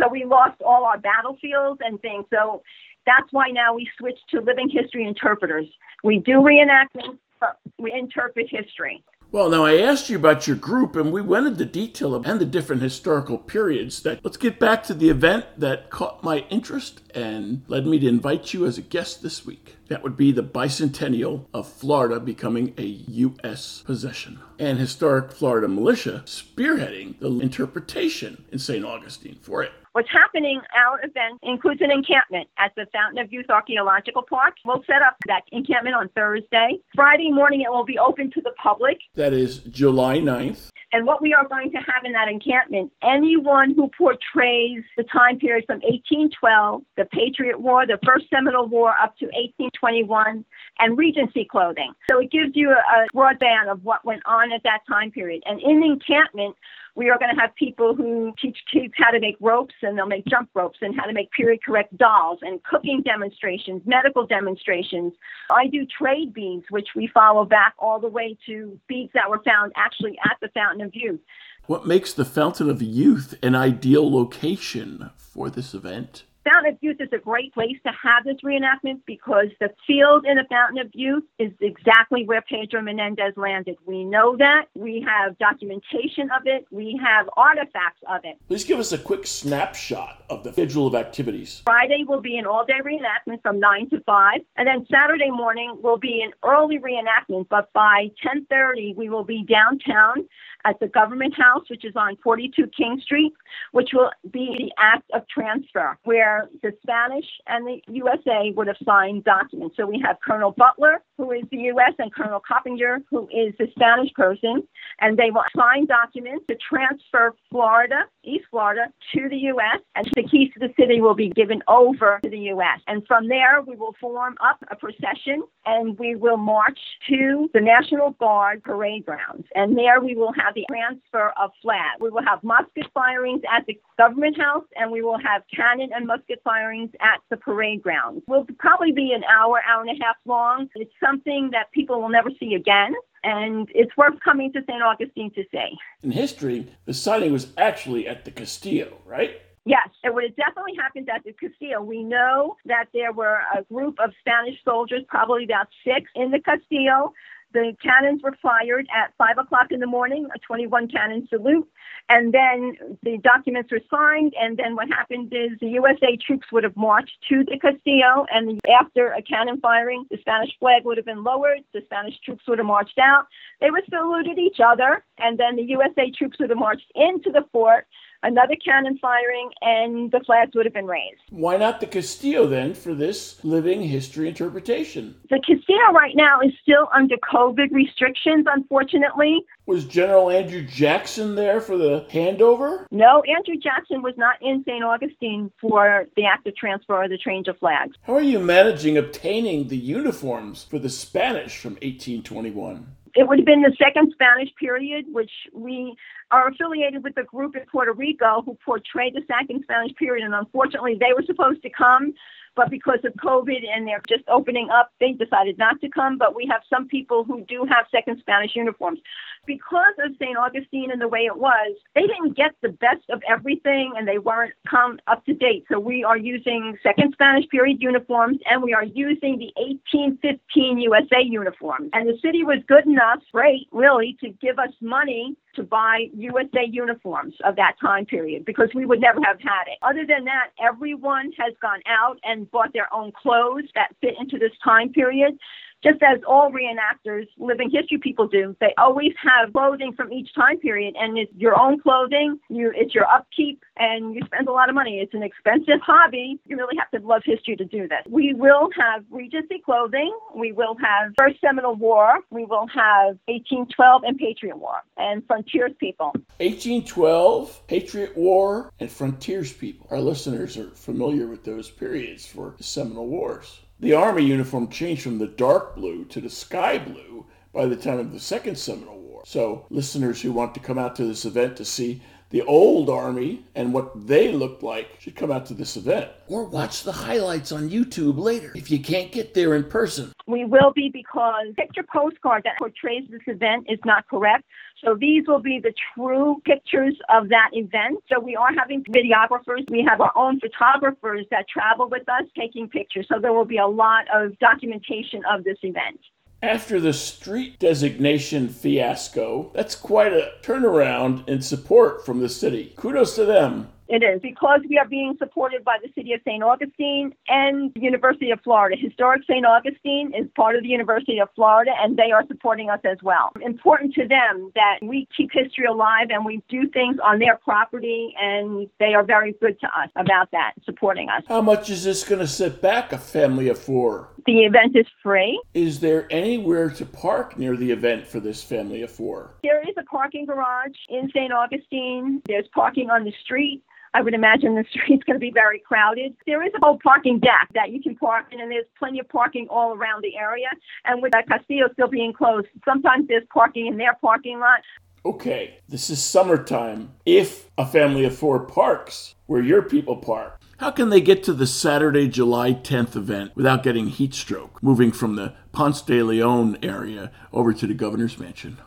So 0.00 0.08
we 0.08 0.24
lost 0.24 0.60
all 0.64 0.84
our 0.84 0.98
battlefields 0.98 1.80
and 1.84 2.00
things. 2.00 2.24
So 2.32 2.62
that's 3.06 3.32
why 3.32 3.48
now 3.48 3.74
we 3.74 3.88
switch 3.98 4.18
to 4.30 4.40
living 4.40 4.68
history 4.68 5.06
interpreters. 5.06 5.66
We 6.02 6.18
do 6.18 6.38
reenactments, 6.38 7.18
but 7.40 7.58
we 7.78 7.92
interpret 7.92 8.48
history. 8.50 9.02
Well, 9.34 9.50
now 9.50 9.64
I 9.64 9.78
asked 9.78 10.08
you 10.08 10.16
about 10.16 10.46
your 10.46 10.56
group, 10.56 10.94
and 10.94 11.12
we 11.12 11.20
went 11.20 11.48
into 11.48 11.64
detail 11.64 12.14
and 12.14 12.40
the 12.40 12.44
different 12.44 12.82
historical 12.82 13.36
periods. 13.36 14.02
That 14.02 14.24
let's 14.24 14.36
get 14.36 14.60
back 14.60 14.84
to 14.84 14.94
the 14.94 15.10
event 15.10 15.46
that 15.58 15.90
caught 15.90 16.22
my 16.22 16.46
interest 16.50 17.02
and 17.16 17.62
led 17.66 17.84
me 17.84 17.98
to 17.98 18.06
invite 18.06 18.54
you 18.54 18.64
as 18.64 18.78
a 18.78 18.82
guest 18.82 19.24
this 19.24 19.44
week. 19.44 19.76
That 19.88 20.02
would 20.02 20.16
be 20.16 20.32
the 20.32 20.42
bicentennial 20.42 21.44
of 21.52 21.70
Florida 21.70 22.18
becoming 22.18 22.72
a 22.78 22.84
U.S. 22.84 23.82
possession, 23.84 24.40
and 24.58 24.78
historic 24.78 25.30
Florida 25.30 25.68
militia 25.68 26.22
spearheading 26.24 27.18
the 27.20 27.38
interpretation 27.40 28.44
in 28.50 28.58
St. 28.58 28.84
Augustine 28.84 29.38
for 29.42 29.62
it. 29.62 29.72
What's 29.92 30.10
happening, 30.10 30.60
our 30.76 30.98
event 31.04 31.38
includes 31.44 31.80
an 31.80 31.92
encampment 31.92 32.48
at 32.58 32.72
the 32.74 32.86
Fountain 32.92 33.22
of 33.22 33.32
Youth 33.32 33.48
Archaeological 33.48 34.22
Park. 34.22 34.54
We'll 34.64 34.82
set 34.88 35.02
up 35.02 35.16
that 35.28 35.42
encampment 35.52 35.94
on 35.94 36.08
Thursday. 36.16 36.80
Friday 36.96 37.30
morning, 37.30 37.60
it 37.60 37.70
will 37.70 37.84
be 37.84 37.96
open 37.96 38.30
to 38.32 38.40
the 38.40 38.50
public. 38.60 38.98
That 39.14 39.32
is 39.32 39.58
July 39.58 40.18
9th. 40.18 40.70
And 40.94 41.04
what 41.04 41.20
we 41.20 41.34
are 41.34 41.48
going 41.48 41.72
to 41.72 41.78
have 41.78 42.04
in 42.04 42.12
that 42.12 42.28
encampment, 42.28 42.92
anyone 43.02 43.74
who 43.74 43.90
portrays 43.98 44.84
the 44.96 45.02
time 45.02 45.40
period 45.40 45.64
from 45.66 45.80
1812, 45.80 46.82
the 46.96 47.04
Patriot 47.06 47.60
War, 47.60 47.84
the 47.84 47.98
First 48.06 48.26
Seminole 48.30 48.68
War, 48.68 48.90
up 49.02 49.18
to 49.18 49.24
1821, 49.24 50.44
and 50.78 50.96
Regency 50.96 51.48
clothing. 51.50 51.92
So 52.08 52.20
it 52.20 52.30
gives 52.30 52.52
you 52.54 52.70
a, 52.70 53.06
broad 53.12 53.40
band 53.40 53.70
of 53.70 53.82
what 53.82 54.04
went 54.04 54.22
on 54.24 54.52
at 54.52 54.62
that 54.62 54.82
time 54.88 55.10
period. 55.10 55.42
And 55.46 55.60
in 55.60 55.80
the 55.80 55.86
encampment, 55.86 56.54
we 56.96 57.10
are 57.10 57.18
going 57.18 57.34
to 57.34 57.40
have 57.40 57.54
people 57.56 57.94
who 57.94 58.32
teach 58.40 58.58
kids 58.72 58.94
how 58.96 59.10
to 59.10 59.18
make 59.18 59.36
ropes 59.40 59.74
and 59.82 59.98
they'll 59.98 60.06
make 60.06 60.24
jump 60.26 60.48
ropes 60.54 60.78
and 60.80 60.94
how 60.98 61.06
to 61.06 61.12
make 61.12 61.30
period 61.32 61.60
correct 61.64 61.96
dolls 61.96 62.38
and 62.42 62.62
cooking 62.62 63.02
demonstrations, 63.04 63.82
medical 63.84 64.26
demonstrations. 64.26 65.12
I 65.50 65.66
do 65.66 65.86
trade 65.86 66.32
beads, 66.32 66.64
which 66.70 66.88
we 66.94 67.08
follow 67.08 67.44
back 67.44 67.74
all 67.78 67.98
the 67.98 68.08
way 68.08 68.38
to 68.46 68.78
beads 68.88 69.10
that 69.14 69.28
were 69.28 69.42
found 69.44 69.72
actually 69.76 70.18
at 70.24 70.36
the 70.40 70.48
Fountain 70.54 70.86
of 70.86 70.94
Youth. 70.94 71.20
What 71.66 71.86
makes 71.86 72.12
the 72.12 72.24
Fountain 72.24 72.70
of 72.70 72.80
Youth 72.82 73.34
an 73.42 73.54
ideal 73.54 74.10
location 74.10 75.10
for 75.16 75.50
this 75.50 75.74
event? 75.74 76.24
Fountain 76.44 76.74
of 76.74 76.78
Youth 76.82 77.00
is 77.00 77.08
a 77.12 77.18
great 77.18 77.54
place 77.54 77.76
to 77.86 77.92
have 77.92 78.24
this 78.24 78.36
reenactment 78.44 79.00
because 79.06 79.46
the 79.60 79.70
field 79.86 80.26
in 80.26 80.36
the 80.36 80.44
Fountain 80.50 80.78
of 80.78 80.90
Youth 80.92 81.24
is 81.38 81.50
exactly 81.60 82.24
where 82.26 82.42
Pedro 82.42 82.82
Menendez 82.82 83.32
landed. 83.36 83.76
We 83.86 84.04
know 84.04 84.36
that. 84.36 84.66
We 84.74 85.06
have 85.08 85.38
documentation 85.38 86.30
of 86.38 86.46
it. 86.46 86.66
We 86.70 87.00
have 87.02 87.30
artifacts 87.36 88.02
of 88.08 88.20
it. 88.24 88.36
Please 88.48 88.64
give 88.64 88.78
us 88.78 88.92
a 88.92 88.98
quick 88.98 89.26
snapshot 89.26 90.22
of 90.28 90.44
the 90.44 90.52
schedule 90.52 90.86
of 90.86 90.94
activities. 90.94 91.62
Friday 91.64 92.04
will 92.06 92.20
be 92.20 92.36
an 92.36 92.44
all-day 92.46 92.80
reenactment 92.84 93.40
from 93.42 93.58
9 93.58 93.90
to 93.90 94.00
5, 94.00 94.40
and 94.56 94.68
then 94.68 94.86
Saturday 94.90 95.30
morning 95.30 95.78
will 95.82 95.98
be 95.98 96.22
an 96.22 96.32
early 96.44 96.78
reenactment, 96.78 97.48
but 97.48 97.72
by 97.72 98.10
10:30 98.22 98.94
we 98.96 99.08
will 99.08 99.24
be 99.24 99.44
downtown 99.44 100.28
at 100.64 100.80
the 100.80 100.88
government 100.88 101.34
house, 101.36 101.64
which 101.68 101.84
is 101.84 101.94
on 101.96 102.16
42 102.22 102.66
King 102.76 103.00
Street, 103.02 103.32
which 103.72 103.90
will 103.92 104.10
be 104.30 104.54
the 104.58 104.72
act 104.78 105.10
of 105.12 105.26
transfer, 105.28 105.98
where 106.04 106.48
the 106.62 106.72
Spanish 106.82 107.26
and 107.46 107.66
the 107.66 107.80
USA 107.88 108.52
would 108.56 108.66
have 108.66 108.76
signed 108.84 109.24
documents. 109.24 109.76
So 109.76 109.86
we 109.86 110.02
have 110.04 110.16
Colonel 110.26 110.52
Butler, 110.52 111.02
who 111.16 111.32
is 111.32 111.44
the 111.50 111.58
U.S., 111.58 111.94
and 111.98 112.12
Colonel 112.12 112.40
Coppinger, 112.40 113.00
who 113.10 113.28
is 113.28 113.54
the 113.58 113.66
Spanish 113.72 114.12
person, 114.14 114.66
and 115.00 115.18
they 115.18 115.30
will 115.30 115.44
sign 115.56 115.86
documents 115.86 116.44
to 116.48 116.56
transfer 116.56 117.34
Florida, 117.50 118.04
East 118.24 118.44
Florida, 118.50 118.86
to 119.14 119.28
the 119.28 119.36
U.S., 119.36 119.80
and 119.94 120.08
the 120.14 120.22
keys 120.22 120.50
to 120.54 120.60
the 120.60 120.72
city 120.78 121.00
will 121.00 121.14
be 121.14 121.30
given 121.30 121.62
over 121.68 122.20
to 122.22 122.30
the 122.30 122.38
U.S. 122.54 122.80
And 122.86 123.06
from 123.06 123.28
there, 123.28 123.62
we 123.66 123.76
will 123.76 123.94
form 124.00 124.36
up 124.44 124.58
a 124.70 124.76
procession 124.76 125.42
and 125.66 125.98
we 125.98 126.14
will 126.14 126.36
march 126.36 126.78
to 127.08 127.48
the 127.54 127.60
National 127.60 128.10
Guard 128.12 128.62
parade 128.62 129.06
grounds. 129.06 129.46
And 129.54 129.76
there 129.76 130.00
we 130.00 130.14
will 130.14 130.32
have 130.32 130.54
the 130.54 130.64
transfer 130.68 131.32
of 131.40 131.50
flags. 131.62 132.00
We 132.00 132.10
will 132.10 132.24
have 132.24 132.42
musket 132.42 132.86
firings 132.92 133.42
at 133.50 133.66
the 133.66 133.78
government 133.98 134.38
house 134.38 134.64
and 134.76 134.90
we 134.90 135.02
will 135.02 135.18
have 135.18 135.42
cannon 135.54 135.90
and 135.94 136.06
musket 136.06 136.40
firings 136.44 136.90
at 137.00 137.20
the 137.30 137.36
parade 137.36 137.82
grounds. 137.82 138.22
Will 138.26 138.46
probably 138.58 138.92
be 138.92 139.12
an 139.12 139.24
hour, 139.24 139.60
hour 139.68 139.82
and 139.82 139.90
a 139.90 140.04
half 140.04 140.16
long. 140.26 140.68
It's 140.74 140.92
something 141.02 141.50
that 141.52 141.72
people 141.72 142.00
will 142.00 142.08
never 142.08 142.30
see 142.38 142.54
again 142.54 142.94
and 143.24 143.68
it's 143.74 143.96
worth 143.96 144.20
coming 144.22 144.52
to 144.52 144.60
St. 144.68 144.82
Augustine 144.82 145.32
to 145.34 145.42
see. 145.50 145.76
In 146.02 146.10
history, 146.10 146.68
the 146.84 146.94
sighting 146.94 147.32
was 147.32 147.48
actually 147.56 148.06
at 148.06 148.24
the 148.24 148.30
Castillo, 148.30 148.98
right? 149.06 149.40
Yes, 149.66 149.88
it 150.02 150.12
would 150.12 150.24
have 150.24 150.36
definitely 150.36 150.74
happened 150.78 151.08
at 151.08 151.24
the 151.24 151.32
Castillo. 151.32 151.82
We 151.82 152.02
know 152.02 152.56
that 152.66 152.86
there 152.92 153.12
were 153.12 153.40
a 153.56 153.62
group 153.62 153.98
of 153.98 154.10
Spanish 154.20 154.58
soldiers, 154.62 155.02
probably 155.08 155.44
about 155.44 155.68
six, 155.84 156.10
in 156.14 156.30
the 156.30 156.38
Castillo. 156.38 157.14
The 157.54 157.72
cannons 157.80 158.20
were 158.22 158.36
fired 158.42 158.88
at 158.94 159.14
5 159.16 159.38
o'clock 159.38 159.68
in 159.70 159.78
the 159.78 159.86
morning, 159.86 160.26
a 160.34 160.38
21 160.40 160.88
cannon 160.88 161.26
salute. 161.30 161.68
And 162.08 162.34
then 162.34 162.98
the 163.04 163.16
documents 163.18 163.70
were 163.70 163.80
signed. 163.88 164.34
And 164.38 164.56
then 164.56 164.74
what 164.74 164.88
happened 164.88 165.32
is 165.32 165.52
the 165.60 165.68
USA 165.68 166.16
troops 166.16 166.48
would 166.50 166.64
have 166.64 166.76
marched 166.76 167.16
to 167.28 167.44
the 167.44 167.56
Castillo. 167.58 168.26
And 168.30 168.60
after 168.68 169.12
a 169.12 169.22
cannon 169.22 169.60
firing, 169.60 170.04
the 170.10 170.18
Spanish 170.18 170.50
flag 170.58 170.84
would 170.84 170.96
have 170.96 171.06
been 171.06 171.22
lowered. 171.22 171.60
The 171.72 171.82
Spanish 171.84 172.18
troops 172.24 172.42
would 172.48 172.58
have 172.58 172.66
marched 172.66 172.98
out. 172.98 173.26
They 173.60 173.70
would 173.70 173.84
have 173.84 174.00
saluted 174.00 174.36
each 174.36 174.58
other. 174.58 175.04
And 175.18 175.38
then 175.38 175.54
the 175.54 175.62
USA 175.62 176.10
troops 176.10 176.40
would 176.40 176.50
have 176.50 176.58
marched 176.58 176.90
into 176.96 177.30
the 177.30 177.46
fort 177.52 177.86
another 178.24 178.56
cannon 178.64 178.98
firing, 178.98 179.50
and 179.60 180.10
the 180.10 180.20
flags 180.26 180.52
would 180.54 180.66
have 180.66 180.74
been 180.74 180.86
raised. 180.86 181.20
Why 181.30 181.56
not 181.56 181.80
the 181.80 181.86
Castillo 181.86 182.46
then 182.46 182.74
for 182.74 182.94
this 182.94 183.42
living 183.44 183.82
history 183.82 184.28
interpretation? 184.28 185.14
The 185.30 185.40
Castillo 185.46 185.92
right 185.92 186.16
now 186.16 186.40
is 186.40 186.52
still 186.62 186.88
under 186.92 187.16
COVID 187.16 187.70
restrictions, 187.70 188.46
unfortunately. 188.50 189.44
Was 189.66 189.84
General 189.84 190.30
Andrew 190.30 190.62
Jackson 190.62 191.34
there 191.34 191.60
for 191.60 191.76
the 191.76 192.06
handover? 192.10 192.86
No, 192.90 193.22
Andrew 193.22 193.56
Jackson 193.56 194.02
was 194.02 194.14
not 194.16 194.36
in 194.42 194.64
St. 194.66 194.82
Augustine 194.82 195.50
for 195.60 196.06
the 196.16 196.24
act 196.26 196.46
of 196.46 196.56
transfer 196.56 196.94
or 196.94 197.08
the 197.08 197.18
change 197.18 197.48
of 197.48 197.58
flags. 197.58 197.96
How 198.02 198.14
are 198.14 198.22
you 198.22 198.38
managing 198.38 198.98
obtaining 198.98 199.68
the 199.68 199.76
uniforms 199.76 200.64
for 200.64 200.78
the 200.78 200.90
Spanish 200.90 201.58
from 201.58 201.72
1821? 201.74 202.86
It 203.14 203.28
would 203.28 203.38
have 203.38 203.46
been 203.46 203.62
the 203.62 203.74
second 203.78 204.12
Spanish 204.12 204.50
period, 204.58 205.06
which 205.12 205.30
we 205.52 205.94
are 206.32 206.48
affiliated 206.48 207.04
with 207.04 207.16
a 207.16 207.22
group 207.22 207.54
in 207.54 207.62
Puerto 207.66 207.92
Rico 207.92 208.42
who 208.44 208.56
portrayed 208.64 209.14
the 209.14 209.22
second 209.28 209.62
Spanish 209.62 209.94
period, 209.94 210.24
and 210.24 210.34
unfortunately, 210.34 210.96
they 210.98 211.12
were 211.14 211.22
supposed 211.24 211.62
to 211.62 211.70
come, 211.70 212.12
but 212.56 212.70
because 212.70 213.00
of 213.04 213.12
COVID 213.14 213.62
and 213.68 213.86
they're 213.86 214.02
just 214.08 214.24
opening 214.28 214.68
up, 214.70 214.90
they 215.00 215.12
decided 215.12 215.58
not 215.58 215.80
to 215.80 215.88
come. 215.88 216.18
But 216.18 216.34
we 216.34 216.46
have 216.50 216.62
some 216.70 216.86
people 216.86 217.24
who 217.24 217.42
do 217.42 217.66
have 217.68 217.86
second 217.90 218.18
Spanish 218.20 218.54
uniforms. 218.54 219.00
Because 219.46 219.94
of 220.04 220.12
St. 220.18 220.36
Augustine 220.38 220.90
and 220.90 221.00
the 221.00 221.08
way 221.08 221.26
it 221.26 221.36
was, 221.36 221.76
they 221.94 222.02
didn't 222.02 222.36
get 222.36 222.52
the 222.62 222.70
best 222.70 223.02
of 223.10 223.22
everything 223.28 223.92
and 223.96 224.08
they 224.08 224.18
weren't 224.18 224.54
come 224.68 224.98
up 225.06 225.24
to 225.26 225.34
date. 225.34 225.64
So 225.70 225.78
we 225.78 226.02
are 226.04 226.16
using 226.16 226.78
second 226.82 227.12
Spanish 227.12 227.48
period 227.48 227.82
uniforms 227.82 228.38
and 228.50 228.62
we 228.62 228.72
are 228.72 228.84
using 228.84 229.38
the 229.38 229.52
1815 229.56 230.78
USA 230.78 231.20
uniforms. 231.22 231.90
And 231.92 232.08
the 232.08 232.18
city 232.22 232.44
was 232.44 232.58
good 232.66 232.86
enough, 232.86 233.20
great, 233.32 233.68
really, 233.72 234.16
to 234.20 234.30
give 234.30 234.58
us 234.58 234.70
money 234.80 235.36
to 235.56 235.62
buy 235.62 236.06
USA 236.14 236.64
uniforms 236.70 237.34
of 237.44 237.56
that 237.56 237.74
time 237.80 238.06
period 238.06 238.44
because 238.44 238.68
we 238.74 238.86
would 238.86 239.00
never 239.00 239.20
have 239.24 239.40
had 239.40 239.64
it. 239.66 239.78
Other 239.82 240.06
than 240.06 240.24
that, 240.24 240.50
everyone 240.62 241.32
has 241.38 241.54
gone 241.60 241.80
out 241.86 242.18
and 242.24 242.50
bought 242.50 242.72
their 242.72 242.92
own 242.92 243.12
clothes 243.12 243.64
that 243.74 243.94
fit 244.00 244.14
into 244.18 244.38
this 244.38 244.52
time 244.62 244.90
period 244.92 245.38
just 245.84 246.02
as 246.02 246.20
all 246.26 246.50
reenactors, 246.50 247.26
living 247.38 247.70
history 247.70 247.98
people 247.98 248.26
do, 248.26 248.56
they 248.60 248.72
always 248.78 249.12
have 249.22 249.52
clothing 249.52 249.92
from 249.92 250.12
each 250.12 250.34
time 250.34 250.58
period, 250.58 250.94
and 250.98 251.18
it's 251.18 251.32
your 251.36 251.58
own 251.60 251.78
clothing. 251.80 252.40
You, 252.48 252.72
it's 252.74 252.94
your 252.94 253.06
upkeep, 253.06 253.62
and 253.76 254.14
you 254.14 254.22
spend 254.24 254.48
a 254.48 254.52
lot 254.52 254.68
of 254.70 254.74
money. 254.74 255.00
It's 255.00 255.12
an 255.14 255.22
expensive 255.22 255.80
hobby. 255.84 256.40
You 256.46 256.56
really 256.56 256.76
have 256.78 256.90
to 256.98 257.06
love 257.06 257.22
history 257.24 257.56
to 257.56 257.64
do 257.64 257.86
this. 257.86 258.00
We 258.08 258.32
will 258.32 258.70
have 258.80 259.04
Regency 259.10 259.60
clothing. 259.64 260.16
We 260.34 260.52
will 260.52 260.76
have 260.82 261.12
First 261.18 261.40
Seminole 261.40 261.76
War. 261.76 262.20
We 262.30 262.44
will 262.44 262.66
have 262.68 263.18
1812 263.26 264.02
and 264.04 264.18
Patriot 264.18 264.56
War 264.56 264.76
and 264.96 265.26
Frontiers 265.26 265.72
People. 265.78 266.12
1812, 266.38 267.66
Patriot 267.66 268.16
War, 268.16 268.70
and 268.80 268.90
Frontiers 268.90 269.52
People. 269.52 269.86
Our 269.90 270.00
listeners 270.00 270.56
are 270.56 270.70
familiar 270.70 271.26
with 271.26 271.44
those 271.44 271.70
periods 271.70 272.26
for 272.26 272.54
Seminole 272.60 273.08
Wars. 273.08 273.60
The 273.84 273.92
Army 273.92 274.24
uniform 274.24 274.68
changed 274.68 275.02
from 275.02 275.18
the 275.18 275.26
dark 275.26 275.76
blue 275.76 276.06
to 276.06 276.18
the 276.18 276.30
sky 276.30 276.78
blue 276.78 277.26
by 277.52 277.66
the 277.66 277.76
time 277.76 277.98
of 277.98 278.12
the 278.12 278.18
Second 278.18 278.56
Seminole 278.56 278.98
War. 278.98 279.22
So, 279.26 279.66
listeners 279.68 280.22
who 280.22 280.32
want 280.32 280.54
to 280.54 280.60
come 280.60 280.78
out 280.78 280.96
to 280.96 281.04
this 281.04 281.26
event 281.26 281.58
to 281.58 281.66
see 281.66 282.00
the 282.34 282.42
old 282.46 282.90
Army 282.90 283.44
and 283.54 283.72
what 283.72 284.08
they 284.08 284.32
looked 284.32 284.64
like 284.64 284.88
should 284.98 285.14
come 285.14 285.30
out 285.30 285.46
to 285.46 285.54
this 285.54 285.76
event. 285.76 286.10
Or 286.26 286.42
watch 286.42 286.82
the 286.82 286.90
highlights 286.90 287.52
on 287.52 287.70
YouTube 287.70 288.18
later 288.18 288.50
if 288.56 288.72
you 288.72 288.80
can't 288.80 289.12
get 289.12 289.34
there 289.34 289.54
in 289.54 289.62
person. 289.62 290.12
We 290.26 290.44
will 290.44 290.72
be 290.74 290.90
because 290.92 291.54
picture 291.56 291.84
postcard 291.84 292.42
that 292.42 292.58
portrays 292.58 293.04
this 293.08 293.20
event 293.28 293.66
is 293.68 293.78
not 293.84 294.08
correct. 294.08 294.42
So 294.84 294.96
these 294.98 295.28
will 295.28 295.42
be 295.42 295.60
the 295.62 295.72
true 295.94 296.42
pictures 296.44 296.98
of 297.08 297.28
that 297.28 297.50
event. 297.52 298.02
So 298.12 298.18
we 298.18 298.34
are 298.34 298.52
having 298.52 298.82
videographers. 298.82 299.70
We 299.70 299.86
have 299.88 300.00
our 300.00 300.12
own 300.16 300.40
photographers 300.40 301.26
that 301.30 301.46
travel 301.48 301.88
with 301.88 302.08
us 302.08 302.24
taking 302.36 302.68
pictures. 302.68 303.06
So 303.08 303.20
there 303.20 303.32
will 303.32 303.44
be 303.44 303.58
a 303.58 303.68
lot 303.68 304.06
of 304.12 304.36
documentation 304.40 305.22
of 305.30 305.44
this 305.44 305.58
event. 305.62 306.00
After 306.44 306.78
the 306.78 306.92
street 306.92 307.58
designation 307.58 308.50
fiasco, 308.50 309.50
that's 309.54 309.74
quite 309.74 310.12
a 310.12 310.32
turnaround 310.42 311.26
in 311.26 311.40
support 311.40 312.04
from 312.04 312.20
the 312.20 312.28
city. 312.28 312.74
Kudos 312.76 313.14
to 313.16 313.24
them. 313.24 313.68
It 313.88 314.02
is 314.02 314.20
because 314.20 314.60
we 314.68 314.76
are 314.76 314.86
being 314.86 315.16
supported 315.18 315.64
by 315.64 315.78
the 315.82 315.88
City 315.94 316.12
of 316.12 316.20
St. 316.22 316.42
Augustine 316.42 317.14
and 317.28 317.72
the 317.74 317.80
University 317.80 318.30
of 318.30 318.40
Florida. 318.42 318.76
Historic 318.78 319.22
St. 319.24 319.44
Augustine 319.46 320.12
is 320.14 320.26
part 320.36 320.56
of 320.56 320.62
the 320.62 320.68
University 320.68 321.18
of 321.18 321.28
Florida 321.34 321.70
and 321.80 321.96
they 321.96 322.10
are 322.10 322.26
supporting 322.26 322.68
us 322.68 322.80
as 322.84 322.98
well. 323.02 323.32
Important 323.40 323.94
to 323.94 324.06
them 324.06 324.52
that 324.54 324.78
we 324.82 325.08
keep 325.16 325.30
history 325.32 325.64
alive 325.64 326.08
and 326.10 326.24
we 326.26 326.42
do 326.48 326.68
things 326.68 326.96
on 327.02 327.18
their 327.18 327.36
property 327.36 328.14
and 328.20 328.68
they 328.80 328.94
are 328.94 329.04
very 329.04 329.32
good 329.40 329.58
to 329.60 329.66
us 329.66 329.88
about 329.96 330.30
that, 330.32 330.52
supporting 330.64 331.08
us. 331.08 331.22
How 331.26 331.40
much 331.40 331.70
is 331.70 331.84
this 331.84 332.04
going 332.04 332.20
to 332.20 332.26
set 332.26 332.60
back 332.60 332.92
a 332.92 332.98
family 332.98 333.48
of 333.48 333.58
four? 333.58 334.08
The 334.26 334.40
event 334.40 334.74
is 334.74 334.86
free. 335.02 335.40
Is 335.52 335.80
there 335.80 336.06
anywhere 336.10 336.70
to 336.70 336.86
park 336.86 337.38
near 337.38 337.56
the 337.56 337.70
event 337.70 338.06
for 338.06 338.20
this 338.20 338.42
family 338.42 338.82
of 338.82 338.90
four? 338.90 339.34
There 339.42 339.60
is 339.68 339.74
a 339.78 339.82
parking 339.82 340.24
garage 340.24 340.76
in 340.88 341.10
St. 341.10 341.30
Augustine. 341.30 342.22
There's 342.26 342.46
parking 342.54 342.88
on 342.88 343.04
the 343.04 343.12
street. 343.22 343.62
I 343.92 344.00
would 344.00 344.14
imagine 344.14 344.54
the 344.54 344.64
street's 344.70 345.04
going 345.04 345.14
to 345.14 345.20
be 345.20 345.30
very 345.30 345.58
crowded. 345.60 346.16
There 346.26 346.42
is 346.42 346.52
a 346.56 346.64
whole 346.64 346.78
parking 346.82 347.20
deck 347.20 347.48
that 347.54 347.70
you 347.70 347.82
can 347.82 347.96
park 347.96 348.26
in, 348.32 348.40
and 348.40 348.50
there's 348.50 348.64
plenty 348.78 348.98
of 348.98 349.08
parking 349.10 349.46
all 349.50 349.74
around 349.74 350.02
the 350.02 350.16
area. 350.16 350.48
And 350.86 351.02
with 351.02 351.12
that 351.12 351.28
Castillo 351.28 351.66
still 351.74 351.88
being 351.88 352.14
closed, 352.14 352.48
sometimes 352.64 353.06
there's 353.08 353.26
parking 353.32 353.66
in 353.66 353.76
their 353.76 353.94
parking 354.00 354.40
lot. 354.40 354.60
Okay, 355.06 355.58
this 355.68 355.90
is 355.90 356.02
summertime. 356.02 356.94
If 357.04 357.50
a 357.58 357.66
family 357.66 358.04
of 358.04 358.16
four 358.16 358.40
parks 358.40 359.14
where 359.26 359.42
your 359.42 359.60
people 359.60 359.96
park, 359.96 360.40
how 360.58 360.70
can 360.70 360.90
they 360.90 361.00
get 361.00 361.22
to 361.24 361.32
the 361.32 361.46
Saturday, 361.46 362.08
July 362.08 362.52
10th 362.52 362.96
event 362.96 363.32
without 363.34 363.62
getting 363.62 363.88
heat 363.88 364.14
stroke, 364.14 364.62
moving 364.62 364.92
from 364.92 365.16
the 365.16 365.34
Ponce 365.52 365.82
de 365.82 366.02
Leon 366.02 366.58
area 366.62 367.10
over 367.32 367.52
to 367.52 367.66
the 367.66 367.74
governor's 367.74 368.18
mansion? 368.18 368.58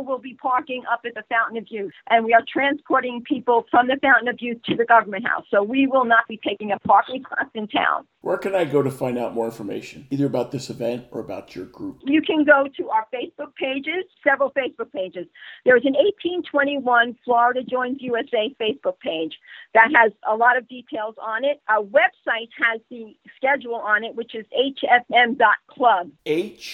People 0.00 0.12
will 0.12 0.20
be 0.20 0.34
parking 0.34 0.82
up 0.90 1.00
at 1.04 1.14
the 1.14 1.22
Fountain 1.28 1.58
of 1.58 1.66
Youth, 1.68 1.92
and 2.08 2.24
we 2.24 2.32
are 2.32 2.42
transporting 2.50 3.22
people 3.22 3.66
from 3.70 3.88
the 3.88 3.98
Fountain 4.02 4.28
of 4.28 4.36
Youth 4.40 4.62
to 4.64 4.76
the 4.76 4.84
government 4.84 5.26
house. 5.26 5.44
So 5.50 5.62
we 5.62 5.86
will 5.86 6.04
not 6.04 6.26
be 6.28 6.40
taking 6.46 6.72
up 6.72 6.82
parking 6.84 7.22
spots 7.24 7.50
in 7.54 7.68
town. 7.68 8.06
Where 8.22 8.38
can 8.38 8.54
I 8.54 8.64
go 8.64 8.82
to 8.82 8.90
find 8.90 9.18
out 9.18 9.34
more 9.34 9.46
information, 9.46 10.06
either 10.10 10.26
about 10.26 10.52
this 10.52 10.70
event 10.70 11.06
or 11.10 11.20
about 11.20 11.54
your 11.54 11.66
group? 11.66 12.00
You 12.04 12.22
can 12.22 12.44
go 12.44 12.66
to 12.76 12.90
our 12.90 13.06
Facebook 13.12 13.54
pages, 13.56 14.04
several 14.24 14.50
Facebook 14.52 14.92
pages. 14.92 15.26
There's 15.64 15.84
an 15.84 15.94
1821 15.94 17.16
Florida 17.24 17.62
Joins 17.62 17.98
USA 18.00 18.54
Facebook 18.60 18.98
page 19.00 19.34
that 19.74 19.90
has 19.94 20.12
a 20.28 20.36
lot 20.36 20.56
of 20.56 20.68
details 20.68 21.14
on 21.20 21.44
it. 21.44 21.60
Our 21.68 21.82
website 21.82 22.48
has 22.58 22.80
the 22.90 23.16
schedule 23.36 23.74
on 23.74 24.04
it, 24.04 24.14
which 24.14 24.34
is 24.34 24.46
hfm.club. 24.56 26.10
hfm.club. 26.26 26.70